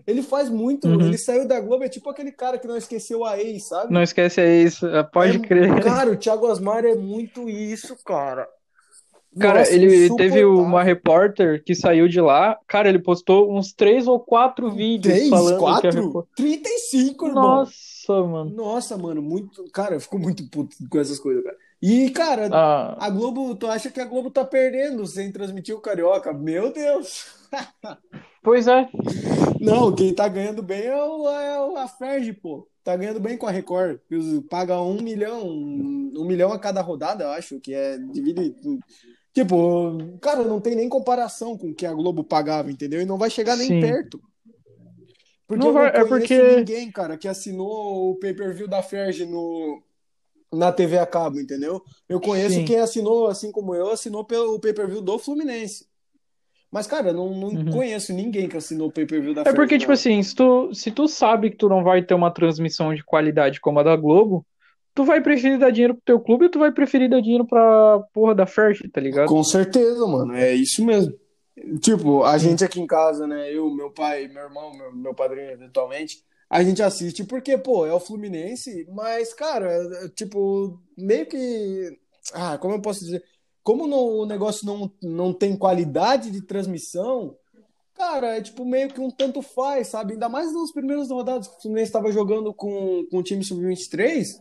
Ele 0.06 0.23
faz 0.23 0.50
muito. 0.50 0.87
Uhum. 0.87 1.00
Ele 1.00 1.16
saiu 1.16 1.47
da 1.47 1.61
Globo, 1.61 1.85
é 1.85 1.88
tipo 1.88 2.11
aquele 2.11 2.33
cara 2.33 2.59
que 2.59 2.66
não 2.66 2.76
esqueceu 2.76 3.25
a 3.25 3.38
ex, 3.40 3.68
sabe? 3.68 3.92
Não 3.92 4.02
esquece 4.02 4.40
a 4.40 4.47
ex, 4.47 4.83
é, 4.83 5.02
pode 5.02 5.37
é, 5.37 5.40
crer. 5.40 5.83
Cara, 5.83 6.11
o 6.11 6.16
Thiago 6.16 6.47
Asmar 6.47 6.85
é 6.85 6.94
muito 6.94 7.49
isso, 7.49 7.97
cara. 8.04 8.46
Cara, 9.38 9.61
Nossa, 9.61 9.72
ele 9.72 10.14
teve 10.16 10.44
uma 10.44 10.83
repórter 10.83 11.62
que 11.64 11.74
saiu 11.74 12.07
de 12.07 12.20
lá. 12.20 12.57
Cara, 12.68 12.88
ele 12.88 13.00
postou 13.00 13.53
uns 13.53 13.72
três 13.72 14.07
ou 14.07 14.20
quatro 14.20 14.70
vídeos 14.70 15.12
três, 15.12 15.29
falando 15.29 15.59
quatro? 15.59 15.81
que 15.81 15.87
a 15.98 16.00
repórter... 16.00 16.35
35, 16.37 17.27
irmão. 17.27 17.42
Nossa, 17.42 17.72
mano. 18.12 18.51
Nossa, 18.51 18.97
mano, 18.97 19.23
muito. 19.23 19.64
Cara, 19.71 19.95
eu 19.95 20.01
fico 20.01 20.19
muito 20.19 20.49
puto 20.49 20.77
com 20.88 20.99
essas 20.99 21.19
coisas, 21.19 21.43
cara. 21.43 21.57
E, 21.81 22.11
cara, 22.11 22.49
ah. 22.53 22.97
a 22.99 23.11
Globo, 23.11 23.55
tu 23.55 23.67
acha 23.67 23.90
que 23.90 24.01
a 24.01 24.07
Globo 24.07 24.31
tá 24.31 24.45
perdendo 24.45 25.07
sem 25.07 25.31
transmitir 25.31 25.75
o 25.75 25.81
Carioca? 25.81 26.33
Meu 26.33 26.73
Deus! 26.73 27.27
Pois 28.45 28.69
é. 28.69 28.87
Não, 29.59 29.95
quem 29.95 30.14
tá 30.14 30.29
ganhando 30.29 30.62
bem 30.62 30.83
é, 30.83 31.03
o, 31.03 31.27
é 31.27 31.81
a 31.81 31.88
Ferg, 31.88 32.31
pô. 32.35 32.69
Tá 32.85 32.95
ganhando 32.95 33.19
bem 33.19 33.38
com 33.38 33.47
a 33.47 33.51
Record. 33.51 33.99
Paga 34.51 34.79
um 34.83 35.01
milhão, 35.01 35.49
um 35.49 36.27
milhão 36.27 36.53
a 36.53 36.59
cada 36.59 36.83
rodada, 36.83 37.25
eu 37.25 37.31
acho, 37.31 37.59
que 37.59 37.73
é 37.73 37.97
divide. 37.97 38.55
Tipo, 39.33 39.97
cara, 40.21 40.45
não 40.45 40.61
tem 40.61 40.77
nem 40.77 40.90
comparação 40.90 41.57
com 41.57 41.71
o 41.71 41.75
que 41.75 41.87
a 41.87 41.95
Globo 41.95 42.23
pagava, 42.23 42.71
entendeu? 42.71 43.01
E 43.01 43.07
não 43.07 43.17
vai 43.17 43.31
chegar 43.31 43.57
nem 43.57 43.69
Sim. 43.69 43.81
perto. 43.81 44.21
Porque 45.46 45.64
não 45.64 45.72
vai, 45.72 45.88
eu 45.88 45.92
não 45.92 46.00
é 46.00 46.09
porque 46.09 46.42
ninguém, 46.57 46.90
cara, 46.90 47.16
que 47.18 47.28
assinou 47.28 48.11
o 48.11 48.16
pay-per-view 48.16 48.66
da 48.66 48.83
Ferg 48.83 49.26
no, 49.26 49.83
na 50.52 50.72
TV 50.72 50.98
a 50.98 51.07
cabo, 51.07 51.38
entendeu? 51.38 51.83
Eu 52.09 52.20
conheço 52.20 52.54
Sim. 52.57 52.64
quem 52.64 52.78
assinou, 52.78 53.26
assim 53.26 53.52
como 53.52 53.74
eu, 53.74 53.90
assinou 53.90 54.24
pelo 54.24 54.59
pay-per-view 54.59 55.02
do 55.02 55.18
Fluminense. 55.18 55.87
Mas, 56.72 56.87
cara, 56.87 57.11
eu 57.11 57.14
não, 57.14 57.30
não 57.30 57.48
uhum. 57.48 57.70
conheço 57.70 58.12
ninguém 58.12 58.48
que 58.48 58.57
assinou 58.57 58.88
o 58.88 58.92
pay-per-view 58.92 59.35
da 59.35 59.42
É 59.42 59.52
porque, 59.52 59.78
tipo 59.78 59.92
assim, 59.92 60.20
se 60.22 60.35
tu, 60.35 60.74
se 60.74 60.90
tu 60.90 61.07
sabe 61.07 61.50
que 61.50 61.57
tu 61.57 61.68
não 61.68 61.85
vai 61.85 62.02
ter 62.02 62.14
uma 62.14 62.33
transmissão 62.33 62.92
de 62.92 63.04
qualidade 63.04 63.61
como 63.61 63.78
a 63.78 63.83
da 63.83 63.94
Globo, 63.94 64.44
tu 64.94 65.04
vai 65.04 65.20
preferir 65.20 65.59
dar 65.59 65.70
dinheiro 65.70 65.94
pro 65.94 66.02
teu 66.04 66.20
clube 66.20 66.46
ou 66.46 66.50
tu 66.50 66.59
vai 66.59 66.72
preferir 66.72 67.09
dar 67.09 67.20
dinheiro 67.20 67.44
pra 67.44 68.00
porra 68.12 68.35
da 68.35 68.46
Ferch, 68.46 68.88
tá 68.88 69.00
ligado? 69.00 69.28
Com 69.28 69.44
certeza, 69.44 70.04
mano. 70.07 70.35
É 70.35 70.52
isso 70.52 70.85
mesmo. 70.85 71.14
Tipo, 71.81 72.25
a 72.25 72.37
gente 72.37 72.64
aqui 72.64 72.81
em 72.81 72.87
casa, 72.87 73.27
né? 73.27 73.53
Eu, 73.53 73.71
meu 73.71 73.90
pai, 73.90 74.29
meu 74.29 74.45
irmão, 74.45 74.75
meu, 74.75 74.93
meu 74.93 75.14
padrinho, 75.14 75.51
eventualmente, 75.51 76.25
a 76.51 76.62
gente 76.62 76.83
assiste 76.83 77.25
porque, 77.25 77.57
pô, 77.57 77.87
é 77.87 77.93
o 77.93 78.01
Fluminense, 78.01 78.87
mas, 78.90 79.33
cara, 79.33 80.09
tipo, 80.11 80.81
meio 80.97 81.27
que. 81.27 81.99
Ah, 82.33 82.59
como 82.59 82.75
eu 82.75 82.81
posso 82.81 83.01
dizer? 83.01 83.23
como 83.64 83.87
o 83.87 84.27
negócio 84.27 84.67
não, 84.67 84.93
não 85.03 85.33
tem 85.33 85.57
qualidade 85.57 86.31
de 86.31 86.43
transmissão, 86.43 87.35
cara, 87.95 88.37
é 88.37 88.43
tipo 88.43 88.62
meio 88.62 88.90
que 88.90 89.01
um 89.01 89.11
tanto 89.11 89.40
faz, 89.40 89.88
sabe? 89.88 90.12
Ainda 90.12 90.29
mais 90.29 90.53
nas 90.53 90.71
primeiras 90.71 91.11
rodadas 91.11 91.49
que 91.49 91.57
o 91.57 91.62
Fluminense 91.62 91.88
estava 91.88 92.12
jogando 92.12 92.53
com, 92.53 93.07
com 93.11 93.17
o 93.17 93.23
time 93.23 93.43
sub-23, 93.43 94.38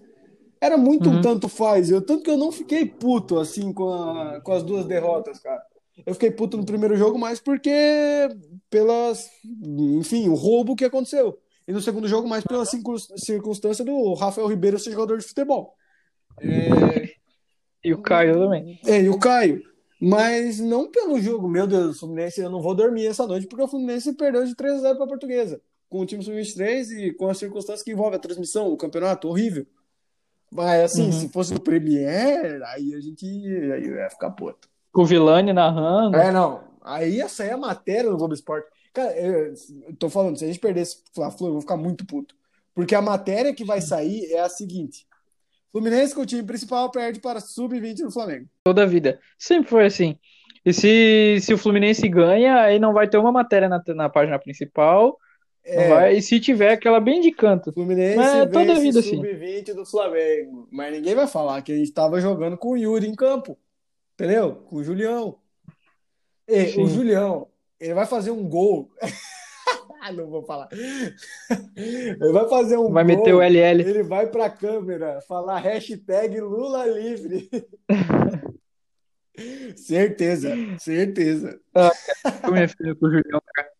era 0.60 0.78
muito 0.78 1.10
uhum. 1.10 1.20
um 1.20 1.22
tanto 1.22 1.48
faz. 1.48 1.90
Eu, 1.90 2.02
tanto 2.02 2.24
que 2.24 2.30
eu 2.30 2.38
não 2.38 2.52
fiquei 2.52 2.86
puto, 2.86 3.40
assim, 3.40 3.72
com, 3.72 3.94
a, 3.94 4.42
com 4.42 4.52
as 4.52 4.62
duas 4.62 4.86
derrotas, 4.86 5.40
cara. 5.40 5.64
Eu 6.06 6.14
fiquei 6.14 6.32
puto 6.32 6.58
no 6.58 6.66
primeiro 6.66 6.96
jogo, 6.96 7.20
mais 7.20 7.40
porque 7.40 7.72
pelas, 8.70 9.30
enfim, 10.00 10.28
o 10.28 10.34
roubo 10.34 10.76
que 10.76 10.86
aconteceu. 10.86 11.38
E 11.68 11.72
no 11.72 11.82
segundo 11.82 12.08
jogo, 12.08 12.28
mais 12.28 12.44
pela 12.44 12.66
circunstância 12.66 13.86
do 13.86 14.14
Rafael 14.16 14.48
Ribeiro 14.48 14.80
ser 14.80 14.92
jogador 14.92 15.18
de 15.18 15.26
futebol. 15.26 15.74
É, 16.42 17.14
e 17.84 17.94
o 17.94 18.02
Caio 18.02 18.34
também. 18.34 18.80
É, 18.86 19.02
e 19.02 19.10
o 19.10 19.20
Caio. 19.20 19.62
Mas 20.02 20.60
não 20.60 20.92
pelo 20.92 21.20
jogo. 21.22 21.48
Meu 21.48 21.66
Deus, 21.66 21.96
o 21.96 22.00
Fluminense, 22.02 22.42
eu 22.42 22.50
não 22.50 22.62
vou 22.62 22.76
dormir 22.76 23.08
essa 23.08 23.26
noite 23.26 23.48
porque 23.48 23.64
o 23.64 23.68
Fluminense 23.68 24.14
perdeu 24.14 24.46
de 24.46 24.56
3 24.56 24.74
a 24.74 24.80
0 24.80 24.96
para 24.96 25.06
a 25.06 25.08
Portuguesa. 25.08 25.62
Com 25.88 26.02
o 26.02 26.06
time 26.06 26.24
sub-23 26.24 26.90
e 26.90 27.14
com 27.14 27.30
as 27.30 27.38
circunstâncias 27.38 27.84
que 27.84 27.92
envolvem 27.92 28.18
a 28.18 28.20
transmissão, 28.22 28.68
o 28.68 28.76
campeonato, 28.76 29.30
horrível. 29.30 29.66
Mas 30.52 30.92
assim, 30.92 31.06
uhum. 31.06 31.12
se 31.12 31.30
fosse 31.30 31.54
o 31.54 31.60
Premier, 31.60 32.62
aí 32.64 32.94
a 32.94 33.00
gente 33.00 33.26
aí 33.26 33.88
ia 33.88 34.10
ficar 34.10 34.32
puto. 34.32 34.73
Com 34.94 35.02
o 35.02 35.06
Vilani 35.06 35.52
narrando. 35.52 36.16
É, 36.16 36.32
não. 36.32 36.62
Aí 36.82 37.16
ia 37.16 37.28
sair 37.28 37.52
a 37.52 37.58
matéria 37.58 38.10
do 38.10 38.18
Globo 38.18 38.34
Esporte. 38.34 38.68
Cara, 38.94 39.12
eu, 39.20 39.54
eu 39.88 39.96
tô 39.98 40.10
falando, 40.10 40.38
se 40.38 40.46
a 40.46 40.48
gente 40.48 40.60
perdesse 40.60 41.04
Fla-Flu, 41.14 41.48
eu 41.48 41.52
vou 41.54 41.62
ficar 41.62 41.76
muito 41.76 42.06
puto. 42.06 42.36
Porque 42.76 42.94
a 42.94 43.02
matéria 43.02 43.54
que 43.54 43.66
vai 43.66 43.82
sair 43.82 44.32
é 44.32 44.40
a 44.40 44.50
seguinte: 44.50 45.06
Fluminense 45.72 46.14
com 46.14 46.22
o 46.22 46.26
time 46.26 46.44
principal 46.44 46.92
perde 46.92 47.20
para 47.20 47.40
sub-20 47.40 48.02
no 48.02 48.12
Flamengo. 48.12 48.48
Toda 48.64 48.84
a 48.84 48.86
vida. 48.86 49.20
Sempre 49.38 49.70
foi 49.70 49.86
assim. 49.86 50.18
E 50.64 50.72
se, 50.72 51.40
se 51.42 51.54
o 51.54 51.58
Fluminense 51.58 52.08
ganha, 52.08 52.62
aí 52.62 52.80
não 52.80 52.94
vai 52.94 53.08
ter 53.10 53.18
uma 53.18 53.32
matéria 53.32 53.68
na, 53.68 53.82
na 53.88 54.10
página 54.10 54.40
principal. 54.40 55.18
É. 55.66 55.90
Vai, 55.90 56.18
e 56.18 56.22
se 56.22 56.40
tiver 56.40 56.74
aquela 56.74 57.00
bem 57.00 57.22
de 57.22 57.32
canto. 57.32 57.72
Fluminense 57.74 58.18
Mas 58.18 58.36
é 58.36 58.46
toda 58.46 58.74
a 58.74 58.80
vida 58.80 59.00
assim. 59.00 59.16
sub-20 59.16 59.74
do 59.74 59.86
Flamengo. 59.86 60.68
Mas 60.72 60.94
ninguém 60.94 61.16
vai 61.16 61.28
falar 61.28 61.62
que 61.62 61.72
a 61.72 61.76
gente 61.76 61.88
estava 61.88 62.22
jogando 62.22 62.58
com 62.58 62.72
o 62.72 62.78
Yuri 62.78 63.08
em 63.08 63.16
campo. 63.16 63.58
Entendeu? 64.14 64.56
Com 64.56 64.78
o 64.78 64.84
Julião. 64.84 65.40
E, 66.48 66.80
o 66.80 66.88
Julião, 66.88 67.48
ele 67.80 67.94
vai 67.94 68.06
fazer 68.06 68.32
um 68.32 68.48
gol. 68.48 68.92
não 70.16 70.30
vou 70.30 70.44
falar. 70.44 70.70
Ele 71.76 72.32
vai 72.32 72.50
fazer 72.50 72.78
um. 72.78 72.92
Vai 72.92 73.04
gol, 73.06 73.18
meter 73.18 73.34
o 73.34 73.42
LL. 73.42 73.82
Ele 73.82 74.04
vai 74.04 74.28
pra 74.28 74.50
câmera 74.50 75.22
falar 75.22 75.60
hashtag 75.60 76.40
Lula 76.42 76.86
livre. 76.86 77.50
certeza, 79.76 80.54
certeza. 80.80 81.60
Ah, 81.74 81.92
eu 82.44 82.54
me 82.54 82.68
filho 82.68 82.96
com 82.96 83.06
o 83.06 83.12
Julião, 83.12 83.42
cara. 83.54 83.72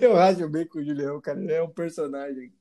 Eu 0.00 0.16
acho 0.16 0.48
bem 0.48 0.66
com 0.66 0.80
o 0.80 0.84
Julião, 0.84 1.20
cara. 1.20 1.40
Ele 1.40 1.52
é 1.52 1.62
um 1.62 1.70
personagem. 1.70 2.52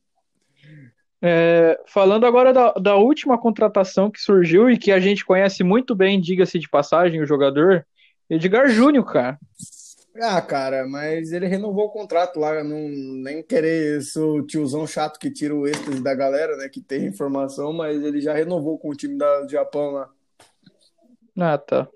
É, 1.21 1.79
falando 1.86 2.25
agora 2.25 2.51
da, 2.51 2.71
da 2.73 2.95
última 2.95 3.38
contratação 3.38 4.10
que 4.10 4.19
surgiu 4.19 4.69
e 4.69 4.77
que 4.77 4.91
a 4.91 4.99
gente 4.99 5.23
conhece 5.23 5.63
muito 5.63 5.93
bem, 5.93 6.19
diga-se 6.19 6.57
de 6.57 6.67
passagem, 6.67 7.21
o 7.21 7.27
jogador, 7.27 7.86
Edgar 8.29 8.67
Júnior, 8.69 9.05
cara. 9.05 9.38
Ah, 10.19 10.41
cara, 10.41 10.86
mas 10.88 11.31
ele 11.31 11.47
renovou 11.47 11.86
o 11.86 11.91
contrato 11.91 12.39
lá, 12.39 12.63
não 12.63 12.89
nem 13.23 13.41
querer 13.41 14.01
ser 14.01 14.19
o 14.19 14.41
tiozão 14.41 14.86
chato 14.86 15.17
que 15.17 15.31
tira 15.31 15.55
o 15.55 15.65
êxtase 15.65 16.01
da 16.01 16.13
galera, 16.13 16.57
né, 16.57 16.67
que 16.67 16.81
tem 16.81 17.05
informação, 17.05 17.71
mas 17.71 18.03
ele 18.03 18.19
já 18.19 18.34
renovou 18.34 18.77
com 18.77 18.89
o 18.89 18.95
time 18.95 19.17
da, 19.17 19.41
do 19.41 19.49
Japão 19.49 19.91
lá. 19.91 20.10
Ah, 21.39 21.57
tá. 21.57 21.88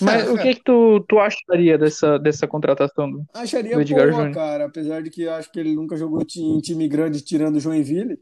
Mas 0.00 0.28
o 0.28 0.36
que 0.36 0.54
que 0.54 0.62
tu, 0.62 1.04
tu 1.08 1.18
acharia 1.18 1.78
dessa, 1.78 2.18
dessa 2.18 2.46
contratação 2.46 3.10
do, 3.10 3.24
Acharia 3.34 3.74
do 3.74 3.80
Edgar 3.80 4.08
boa, 4.08 4.12
Júnior? 4.12 4.34
cara, 4.34 4.64
apesar 4.66 5.02
de 5.02 5.10
que 5.10 5.28
acho 5.28 5.50
que 5.50 5.58
ele 5.58 5.74
nunca 5.74 5.96
jogou 5.96 6.22
em 6.22 6.60
time 6.60 6.88
grande 6.88 7.20
tirando 7.20 7.56
o 7.56 7.60
Joinville. 7.60 8.18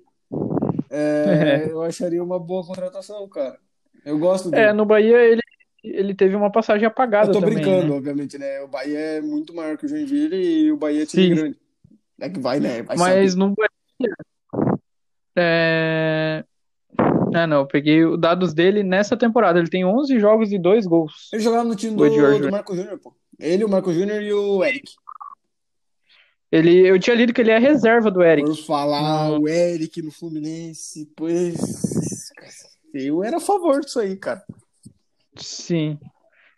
É, 0.97 1.67
eu 1.71 1.83
acharia 1.83 2.23
uma 2.23 2.39
boa 2.39 2.65
contratação, 2.65 3.29
cara. 3.29 3.59
Eu 4.05 4.19
gosto 4.19 4.51
dele. 4.51 4.63
É, 4.63 4.73
no 4.73 4.85
Bahia 4.85 5.17
ele, 5.17 5.41
ele 5.83 6.15
teve 6.15 6.37
uma 6.37 6.53
passagem 6.53 6.87
apagada 6.87 7.29
Eu 7.29 7.33
tô 7.33 7.41
também, 7.41 7.55
brincando, 7.57 7.89
né? 7.89 7.97
obviamente, 7.97 8.39
né? 8.39 8.61
O 8.61 8.69
Bahia 8.69 8.99
é 8.99 9.21
muito 9.21 9.55
maior 9.55 9.77
que 9.77 9.87
o 9.87 9.89
Joinville 9.89 10.37
e 10.37 10.73
o 10.73 10.77
Bahia 10.77 11.03
é 11.03 11.07
time 11.07 11.29
Sim. 11.29 11.35
grande. 11.35 11.59
É 12.21 12.29
que 12.29 12.39
vai, 12.39 12.61
né? 12.61 12.83
Vai 12.83 12.97
Mas 12.97 13.33
saber. 13.33 13.45
no 13.45 13.55
Bahia. 13.55 14.15
É... 15.37 16.45
Ah, 17.35 17.47
não, 17.49 17.61
eu 17.63 17.67
peguei 17.67 18.05
os 18.05 18.21
dados 18.21 18.55
dele 18.55 18.85
nessa 18.85 19.17
temporada. 19.17 19.59
Ele 19.59 19.69
tem 19.69 19.85
11 19.85 20.21
jogos 20.21 20.53
e 20.53 20.59
2 20.59 20.87
gols. 20.87 21.29
Ele 21.33 21.43
jogava 21.43 21.65
no 21.65 21.75
time 21.75 21.97
do, 21.97 22.09
do. 22.09 22.51
Marco 22.51 22.77
Júnior, 22.77 22.99
pô. 22.99 23.13
Ele, 23.41 23.65
o 23.65 23.69
Marco 23.69 23.93
Júnior 23.93 24.23
e 24.23 24.33
o 24.33 24.63
Eric. 24.63 24.93
Ele, 26.55 26.89
eu 26.89 26.97
tinha 27.01 27.17
lido 27.17 27.33
que 27.33 27.41
ele 27.41 27.51
é 27.51 27.59
reserva 27.59 28.13
do 28.13 28.23
Eric. 28.23 28.47
Por 28.49 28.57
falar 28.57 29.41
o 29.41 29.49
Eric 29.49 30.01
no 30.01 30.13
Fluminense, 30.13 31.11
pois. 31.17 31.57
Eu 32.95 33.25
era 33.25 33.39
a 33.39 33.41
favor 33.41 33.81
disso 33.81 33.99
aí, 33.99 34.15
cara. 34.15 34.45
Sim. 35.37 35.99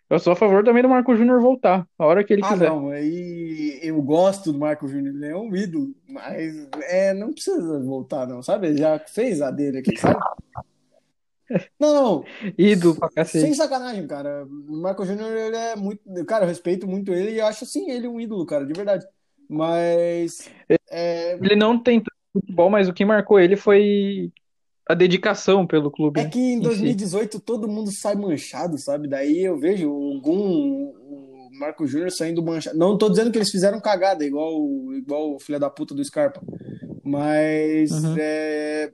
Eu 0.07 0.19
sou 0.19 0.33
a 0.33 0.35
favor 0.35 0.63
também 0.63 0.83
do 0.83 0.87
Marco 0.89 1.15
Júnior 1.15 1.41
voltar, 1.41 1.85
a 1.97 2.05
hora 2.05 2.23
que 2.23 2.31
ele 2.31 2.43
Ah, 2.45 2.49
quiser. 2.53 2.69
não, 2.69 2.89
aí 2.91 3.79
eu 3.81 3.99
gosto 4.03 4.53
do 4.53 4.59
Marco 4.59 4.87
Júnior, 4.87 5.15
ele 5.15 5.25
é 5.25 5.35
um 5.35 5.53
ídolo, 5.55 5.93
mas 6.07 6.69
é, 6.83 7.11
não 7.15 7.33
precisa 7.33 7.79
voltar, 7.79 8.27
não, 8.27 8.43
sabe? 8.43 8.67
Ele 8.67 8.77
já 8.77 8.99
fez 8.99 9.41
a 9.41 9.49
dele 9.49 9.79
aqui, 9.79 9.97
sabe? 9.97 10.19
Não, 11.79 11.93
não, 11.93 12.25
Ídolo 12.57 12.95
pra 12.97 13.07
sem 13.07 13.15
cacete. 13.15 13.55
sacanagem, 13.55 14.05
cara. 14.05 14.45
O 14.45 14.81
Marco 14.81 15.05
Júnior, 15.05 15.31
ele 15.31 15.55
é 15.55 15.77
muito. 15.77 16.01
Cara, 16.25 16.43
eu 16.43 16.49
respeito 16.49 16.85
muito 16.85 17.13
ele 17.13 17.35
e 17.35 17.39
acho 17.41 17.65
sim 17.65 17.89
ele 17.89 18.05
um 18.05 18.19
ídolo, 18.19 18.45
cara, 18.45 18.65
de 18.65 18.73
verdade. 18.73 19.05
Mas. 19.49 20.49
É, 20.89 21.37
Ele 21.41 21.55
não 21.55 21.81
tem 21.81 22.01
futebol, 22.33 22.69
mas 22.69 22.87
o 22.89 22.93
que 22.93 23.05
marcou 23.05 23.39
ele 23.39 23.55
foi 23.55 24.31
a 24.87 24.93
dedicação 24.93 25.65
pelo 25.67 25.91
clube, 25.91 26.19
É 26.21 26.25
que 26.25 26.39
em 26.39 26.53
Em 26.53 26.57
si. 26.57 26.63
2018 26.63 27.39
todo 27.39 27.67
mundo 27.67 27.91
sai 27.91 28.15
manchado, 28.15 28.77
sabe? 28.77 29.07
Daí 29.07 29.43
eu 29.43 29.57
vejo 29.59 29.89
o 29.91 30.19
Gum, 30.21 30.93
o 30.97 31.49
Marco 31.59 31.85
Júnior 31.87 32.11
saindo 32.11 32.41
manchado. 32.43 32.77
Não 32.77 32.97
tô 32.97 33.09
dizendo 33.09 33.31
que 33.31 33.37
eles 33.37 33.51
fizeram 33.51 33.81
cagada, 33.81 34.23
igual, 34.25 34.53
igual 34.93 35.35
o 35.35 35.39
filho 35.39 35.59
da 35.59 35.69
puta 35.69 35.93
do 35.93 36.03
Scarpa. 36.03 36.41
Mas 37.03 37.91
Uhum. 37.91 38.15
é, 38.19 38.91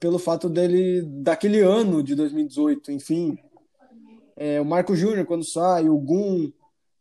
pelo 0.00 0.18
fato 0.18 0.48
dele, 0.48 1.02
daquele 1.06 1.60
ano 1.60 2.02
de 2.02 2.14
2018, 2.14 2.90
enfim. 2.92 3.36
É, 4.36 4.60
o 4.60 4.64
Marco 4.64 4.94
Júnior, 4.96 5.24
quando 5.26 5.44
sai, 5.48 5.88
o 5.88 5.96
Gum, 5.98 6.50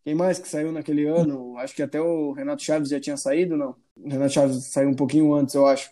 quem 0.05 0.13
mais 0.13 0.37
que 0.37 0.47
saiu 0.47 0.71
naquele 0.71 1.07
ano? 1.07 1.57
Acho 1.57 1.75
que 1.75 1.81
até 1.81 1.99
o 1.99 2.31
Renato 2.31 2.61
Chaves 2.61 2.89
já 2.89 2.99
tinha 2.99 3.17
saído, 3.17 3.57
não? 3.57 3.75
O 3.97 4.07
Renato 4.07 4.33
Chaves 4.33 4.65
saiu 4.65 4.89
um 4.89 4.93
pouquinho 4.95 5.33
antes, 5.33 5.55
eu 5.55 5.65
acho. 5.65 5.89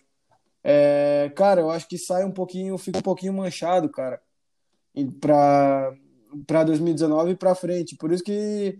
É, 0.62 1.32
cara, 1.34 1.60
eu 1.60 1.68
acho 1.68 1.88
que 1.88 1.98
sai 1.98 2.24
um 2.24 2.30
pouquinho, 2.30 2.78
fica 2.78 2.98
um 2.98 3.02
pouquinho 3.02 3.32
manchado, 3.32 3.88
cara, 3.88 4.22
pra, 5.20 5.92
pra 6.46 6.62
2019 6.62 7.32
e 7.32 7.36
pra 7.36 7.56
frente. 7.56 7.96
Por 7.96 8.12
isso 8.12 8.22
que, 8.22 8.78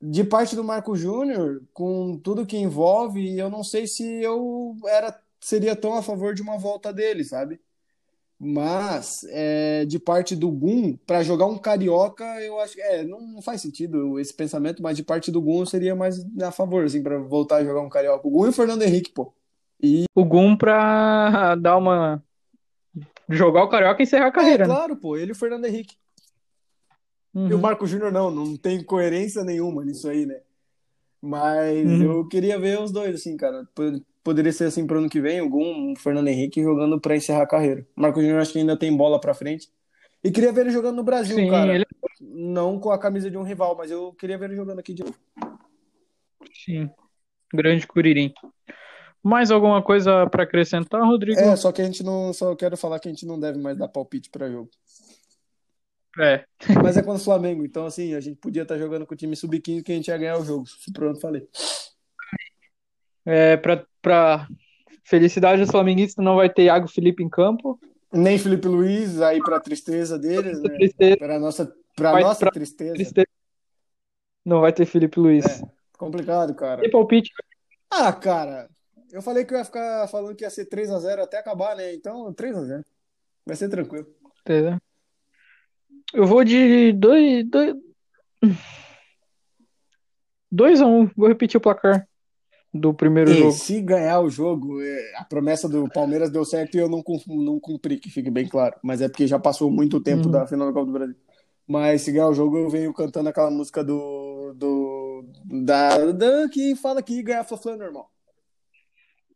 de 0.00 0.24
parte 0.24 0.56
do 0.56 0.64
Marco 0.64 0.96
Júnior, 0.96 1.62
com 1.72 2.18
tudo 2.18 2.44
que 2.44 2.56
envolve, 2.56 3.38
eu 3.38 3.48
não 3.48 3.62
sei 3.62 3.86
se 3.86 4.04
eu 4.20 4.76
era, 4.86 5.16
seria 5.40 5.76
tão 5.76 5.94
a 5.94 6.02
favor 6.02 6.34
de 6.34 6.42
uma 6.42 6.58
volta 6.58 6.92
dele, 6.92 7.22
sabe? 7.22 7.60
Mas, 8.44 9.20
é, 9.28 9.84
de 9.84 10.00
parte 10.00 10.34
do 10.34 10.50
Gum, 10.50 10.96
pra 11.06 11.22
jogar 11.22 11.46
um 11.46 11.56
carioca, 11.56 12.24
eu 12.40 12.58
acho 12.58 12.74
que 12.74 12.80
é, 12.82 13.04
não, 13.04 13.20
não 13.20 13.40
faz 13.40 13.60
sentido 13.62 14.18
esse 14.18 14.34
pensamento, 14.34 14.82
mas 14.82 14.96
de 14.96 15.04
parte 15.04 15.30
do 15.30 15.40
Gum 15.40 15.60
eu 15.60 15.66
seria 15.66 15.94
mais 15.94 16.16
a 16.42 16.50
favor, 16.50 16.84
assim, 16.84 17.00
pra 17.04 17.18
voltar 17.18 17.58
a 17.58 17.64
jogar 17.64 17.80
um 17.82 17.88
carioca. 17.88 18.26
O 18.26 18.30
Gum 18.32 18.46
e 18.46 18.48
o 18.48 18.52
Fernando 18.52 18.82
Henrique, 18.82 19.12
pô. 19.12 19.32
E 19.80 20.06
O 20.12 20.24
Gum 20.24 20.56
pra 20.56 21.54
dar 21.62 21.76
uma. 21.76 22.20
jogar 23.28 23.62
o 23.62 23.68
Carioca 23.68 24.02
e 24.02 24.04
encerrar 24.04 24.26
a 24.26 24.32
carreira, 24.32 24.64
é, 24.64 24.66
né? 24.66 24.74
claro, 24.74 24.96
pô, 24.96 25.16
ele 25.16 25.30
e 25.30 25.32
o 25.32 25.36
Fernando 25.36 25.64
Henrique. 25.66 25.94
E 27.34 27.38
o 27.38 27.54
Uhum. 27.54 27.60
Marco 27.60 27.86
Júnior 27.86 28.10
não, 28.10 28.28
não 28.28 28.56
tem 28.56 28.82
coerência 28.82 29.44
nenhuma 29.44 29.84
nisso 29.84 30.08
aí, 30.08 30.26
né? 30.26 30.40
Mas 31.20 31.86
Uhum. 31.86 32.02
eu 32.02 32.28
queria 32.28 32.58
ver 32.58 32.80
os 32.80 32.90
dois, 32.90 33.14
assim, 33.14 33.36
cara. 33.36 33.64
Pod- 34.22 34.34
Poderia 34.34 34.52
ser 34.52 34.64
assim 34.64 34.86
pro 34.86 34.98
ano 34.98 35.08
que 35.08 35.20
vem, 35.20 35.40
o 35.40 35.48
Gum, 35.48 35.92
o 35.92 35.98
Fernando 35.98 36.28
Henrique 36.28 36.62
jogando 36.62 37.00
pra 37.00 37.16
encerrar 37.16 37.42
a 37.42 37.46
carreira. 37.46 37.86
O 37.96 38.00
Marco 38.00 38.20
Júnior 38.20 38.40
acho 38.40 38.52
que 38.52 38.58
ainda 38.58 38.76
tem 38.76 38.96
bola 38.96 39.20
pra 39.20 39.34
frente. 39.34 39.68
E 40.22 40.30
queria 40.30 40.52
ver 40.52 40.60
ele 40.62 40.70
jogando 40.70 40.96
no 40.96 41.02
Brasil, 41.02 41.34
Sim, 41.34 41.50
cara. 41.50 41.74
ele. 41.74 41.84
Não 42.20 42.78
com 42.78 42.90
a 42.92 42.98
camisa 42.98 43.28
de 43.30 43.36
um 43.36 43.42
rival, 43.42 43.76
mas 43.76 43.90
eu 43.90 44.12
queria 44.12 44.38
ver 44.38 44.46
ele 44.46 44.56
jogando 44.56 44.78
aqui 44.78 44.94
de 44.94 45.02
novo. 45.02 45.16
Sim. 46.64 46.88
Grande 47.52 47.86
Curirim. 47.86 48.32
Mais 49.22 49.50
alguma 49.50 49.82
coisa 49.82 50.26
pra 50.28 50.44
acrescentar, 50.44 51.02
Rodrigo? 51.02 51.38
É, 51.40 51.54
só 51.56 51.70
que 51.72 51.82
a 51.82 51.84
gente 51.84 52.02
não. 52.04 52.32
Só 52.32 52.54
quero 52.54 52.76
falar 52.76 52.98
que 53.00 53.08
a 53.08 53.10
gente 53.10 53.26
não 53.26 53.38
deve 53.38 53.58
mais 53.58 53.76
dar 53.76 53.88
palpite 53.88 54.30
pra 54.30 54.48
jogo. 54.48 54.70
É. 56.20 56.44
Mas 56.82 56.96
é 56.96 57.02
contra 57.02 57.20
o 57.20 57.24
Flamengo, 57.24 57.64
então 57.64 57.86
assim, 57.86 58.14
a 58.14 58.20
gente 58.20 58.36
podia 58.36 58.62
estar 58.62 58.76
jogando 58.78 59.06
com 59.06 59.14
o 59.14 59.16
time 59.16 59.34
sub-15 59.34 59.82
que 59.82 59.92
a 59.92 59.94
gente 59.94 60.08
ia 60.08 60.18
ganhar 60.18 60.38
o 60.38 60.44
jogo. 60.44 60.64
Pronto, 60.92 61.20
falei. 61.20 61.48
É, 63.24 63.56
pra, 63.56 63.86
pra 64.02 64.46
felicidade 65.04 65.62
dos 65.62 65.70
flamenguistas, 65.70 66.22
não 66.24 66.36
vai 66.36 66.50
ter 66.50 66.64
Iago 66.64 66.88
Felipe 66.88 67.22
em 67.22 67.28
campo. 67.28 67.78
Nem 68.12 68.38
Felipe 68.38 68.68
Luiz, 68.68 69.20
aí 69.22 69.38
pra 69.42 69.58
tristeza 69.60 70.18
deles, 70.18 70.60
né? 70.60 70.68
Tristeza, 70.70 71.16
Pra 71.16 71.38
nossa, 71.38 71.74
pra 71.96 72.12
Vai 72.12 72.22
nossa 72.22 72.40
pra- 72.40 72.50
tristeza. 72.50 72.92
tristeza. 72.94 73.26
Não 74.44 74.60
vai 74.60 74.72
ter 74.72 74.84
Felipe 74.84 75.18
Luiz. 75.18 75.46
É. 75.46 75.64
Complicado, 75.96 76.54
cara. 76.54 76.84
E 76.84 76.90
palpite? 76.90 77.30
Ah, 77.90 78.12
cara, 78.12 78.68
eu 79.12 79.22
falei 79.22 79.44
que 79.44 79.54
eu 79.54 79.58
ia 79.58 79.64
ficar 79.64 80.08
falando 80.08 80.34
que 80.34 80.44
ia 80.44 80.50
ser 80.50 80.66
3x0 80.66 81.20
até 81.22 81.38
acabar, 81.38 81.76
né? 81.76 81.94
Então, 81.94 82.32
3x0. 82.34 82.82
Vai 83.46 83.56
ser 83.56 83.68
tranquilo. 83.68 84.06
Entendeu? 84.40 84.78
Eu 86.12 86.26
vou 86.26 86.42
de 86.44 86.92
2 86.92 87.48
dois, 87.48 87.74
dois 90.50 90.80
a 90.80 90.86
1 90.86 91.00
um. 91.02 91.10
Vou 91.16 91.28
repetir 91.28 91.56
o 91.56 91.60
placar 91.60 92.06
do 92.72 92.94
primeiro 92.94 93.30
E 93.30 93.38
jogo. 93.38 93.52
se 93.52 93.80
ganhar 93.80 94.20
o 94.20 94.30
jogo, 94.30 94.80
é, 94.82 95.12
a 95.16 95.24
promessa 95.24 95.68
do 95.68 95.88
Palmeiras 95.90 96.30
deu 96.30 96.44
certo 96.44 96.74
e 96.76 96.78
eu 96.80 96.88
não, 96.88 97.02
não 97.28 97.60
cumpri, 97.60 97.98
que 97.98 98.08
fique 98.10 98.30
bem 98.30 98.48
claro. 98.48 98.76
Mas 98.82 99.00
é 99.02 99.08
porque 99.08 99.26
já 99.26 99.38
passou 99.38 99.70
muito 99.70 100.00
tempo 100.00 100.24
Uhum. 100.26 100.30
da 100.30 100.46
final 100.46 100.66
da 100.68 100.72
Copa 100.72 100.86
do 100.86 100.92
Brasil. 100.92 101.16
Mas 101.66 102.02
se 102.02 102.10
ganhar 102.12 102.28
o 102.28 102.34
jogo, 102.34 102.56
eu 102.58 102.68
venho 102.70 102.92
cantando 102.92 103.28
aquela 103.28 103.50
música 103.50 103.84
do. 103.84 104.52
do 104.56 105.24
da, 105.44 106.12
da 106.12 106.48
que 106.48 106.74
fala 106.76 107.02
que 107.02 107.22
ganhar 107.22 107.44
Fla-Flu 107.44 107.72
é 107.72 107.76
normal. 107.76 108.10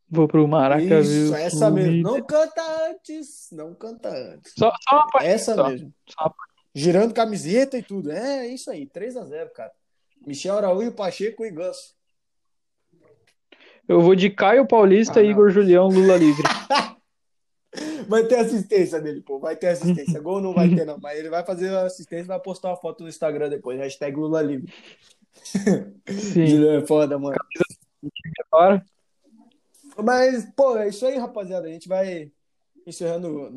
Vou 0.09 0.29
pro 0.29 0.46
Maraca, 0.46 1.01
Isso, 1.01 1.35
essa 1.35 1.68
mesmo. 1.70 2.03
Não 2.03 2.22
canta 2.22 2.62
antes, 2.90 3.49
não 3.53 3.75
canta 3.75 4.09
antes. 4.09 4.53
Só, 4.57 4.72
só 4.88 4.96
uma 4.96 5.07
parte. 5.09 5.27
Essa 5.27 5.55
só. 5.55 5.68
mesmo. 5.68 5.92
Só 6.09 6.33
Girando 6.75 7.14
camiseta 7.14 7.79
e 7.79 7.83
tudo. 7.83 8.12
É 8.12 8.46
isso 8.46 8.70
aí, 8.70 8.87
3x0, 8.87 9.51
cara. 9.55 9.72
Michel 10.27 10.57
Araújo, 10.59 10.92
Pacheco 10.92 11.44
e 11.44 11.51
Ganso. 11.51 11.95
Eu 13.88 14.01
vou 14.01 14.14
de 14.14 14.31
Caio 14.31 14.66
Paulista, 14.66 15.20
Ah. 15.20 15.22
Igor 15.22 15.51
Julião, 15.51 15.88
Lula 15.88 16.16
livre. 16.16 16.42
Vai 18.09 18.25
ter 18.25 18.37
assistência 18.37 19.01
dele, 19.01 19.20
pô. 19.20 19.38
Vai 19.38 19.57
ter 19.57 19.66
assistência. 19.68 20.20
Gol 20.20 20.40
não 20.40 20.55
vai 20.55 20.68
ter, 20.72 20.85
não. 20.87 20.96
Mas 21.03 21.18
ele 21.18 21.29
vai 21.29 21.44
fazer 21.44 21.68
a 21.70 21.83
assistência 21.87 22.22
e 22.25 22.29
vai 22.29 22.40
postar 22.40 22.68
uma 22.70 22.77
foto 22.77 23.03
no 23.03 23.09
Instagram 23.09 23.49
depois. 23.51 23.79
Hashtag 23.79 24.16
Lula 24.16 24.40
Livre. 24.42 24.72
Sim. 25.35 25.92
Julião 26.46 26.75
é 26.77 26.87
foda, 26.87 27.18
mano. 27.18 27.37
Mas, 30.03 30.46
pô, 30.55 30.77
é 30.77 30.88
isso 30.88 31.07
aí, 31.07 31.16
rapaziada. 31.18 31.66
A 31.66 31.70
gente 31.70 31.88
vai 31.88 32.31
encerrando. 32.87 33.51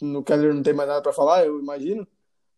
No 0.00 0.22
Keller 0.22 0.54
não 0.54 0.62
tem 0.62 0.72
mais 0.74 0.88
nada 0.88 1.02
pra 1.02 1.12
falar, 1.12 1.44
eu 1.44 1.60
imagino. 1.60 2.06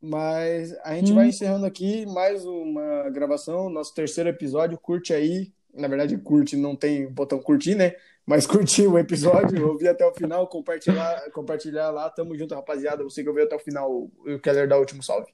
Mas 0.00 0.72
a 0.84 0.94
gente 0.94 1.12
Hum. 1.12 1.16
vai 1.16 1.28
encerrando 1.28 1.66
aqui 1.66 2.06
mais 2.06 2.44
uma 2.44 3.08
gravação, 3.10 3.68
nosso 3.70 3.94
terceiro 3.94 4.28
episódio. 4.28 4.78
Curte 4.78 5.12
aí. 5.12 5.52
Na 5.78 5.88
verdade, 5.88 6.16
curte, 6.18 6.56
não 6.56 6.74
tem 6.76 7.08
botão 7.08 7.38
curtir, 7.40 7.74
né? 7.74 7.94
Mas 8.26 8.46
curtir 8.46 8.86
o 8.86 8.98
episódio, 8.98 9.66
ouvir 9.68 9.88
até 9.88 10.04
o 10.06 10.12
final, 10.12 10.46
compartilhar, 10.48 11.30
compartilhar 11.32 11.90
lá. 11.90 12.10
Tamo 12.10 12.36
junto, 12.36 12.54
rapaziada. 12.54 13.02
Você 13.04 13.22
que 13.22 13.28
ouviu 13.28 13.44
até 13.44 13.56
o 13.56 13.60
final, 13.60 13.90
o 13.90 14.38
Keller 14.42 14.68
dá 14.68 14.76
o 14.76 14.80
último 14.80 15.02
salve. 15.02 15.32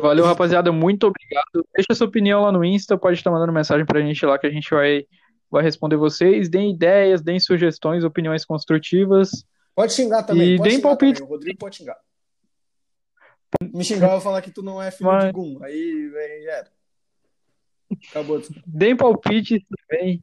valeu, 0.00 0.24
rapaziada. 0.24 0.72
Muito 0.72 1.06
obrigado. 1.06 1.66
Deixa 1.76 1.94
sua 1.94 2.06
opinião 2.08 2.42
lá 2.42 2.52
no 2.52 2.64
Insta. 2.64 2.98
Pode 2.98 3.18
estar 3.18 3.30
mandando 3.30 3.52
mensagem 3.52 3.86
pra 3.86 4.00
gente 4.00 4.24
lá 4.26 4.38
que 4.38 4.46
a 4.46 4.50
gente 4.50 4.68
vai, 4.70 5.04
vai 5.50 5.62
responder 5.62 5.96
vocês. 5.96 6.48
Deem 6.48 6.72
ideias, 6.72 7.20
deem 7.22 7.38
sugestões, 7.38 8.02
opiniões 8.04 8.44
construtivas. 8.44 9.30
Pode 9.74 9.92
xingar 9.92 10.22
também. 10.24 10.54
E 10.54 10.56
pode 10.56 10.68
deem 10.68 10.76
xingar 10.78 10.88
palpite. 10.88 11.18
também. 11.20 11.28
O 11.28 11.32
Rodrigo 11.34 11.58
pode 11.58 11.76
xingar. 11.76 11.96
Me 13.72 13.84
xingar, 13.84 14.06
eu 14.08 14.12
vou 14.12 14.20
falar 14.20 14.42
que 14.42 14.50
tu 14.50 14.62
não 14.62 14.80
é 14.82 14.90
filho 14.90 15.10
Mas- 15.10 15.24
de 15.26 15.32
Gum. 15.32 15.58
Aí, 15.62 16.12
aí 16.16 16.42
já 16.44 16.52
era. 16.52 16.70
Acabou. 18.10 18.40
Deem 18.66 18.96
palpite 18.96 19.66
também. 19.88 20.22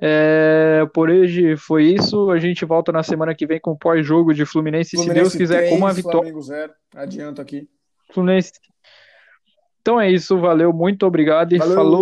É, 0.00 0.86
por 0.94 1.10
hoje 1.10 1.56
foi 1.56 1.84
isso. 1.84 2.30
A 2.30 2.38
gente 2.38 2.64
volta 2.64 2.92
na 2.92 3.02
semana 3.02 3.34
que 3.34 3.46
vem 3.46 3.60
com 3.60 3.72
o 3.72 3.78
pós-jogo 3.78 4.32
de 4.32 4.44
Fluminense, 4.44 4.96
se 4.96 5.12
Deus 5.12 5.34
quiser, 5.34 5.70
com 5.70 5.76
uma 5.76 5.92
vitória. 5.92 6.32
Adianto 6.94 7.40
aqui. 7.42 7.68
Fluminense. 8.12 8.52
Então 9.80 9.98
é 9.98 10.10
isso, 10.10 10.38
valeu, 10.38 10.70
muito 10.70 11.06
obrigado 11.06 11.54
e 11.54 11.58
Valeu. 11.58 11.74
falou. 11.74 11.92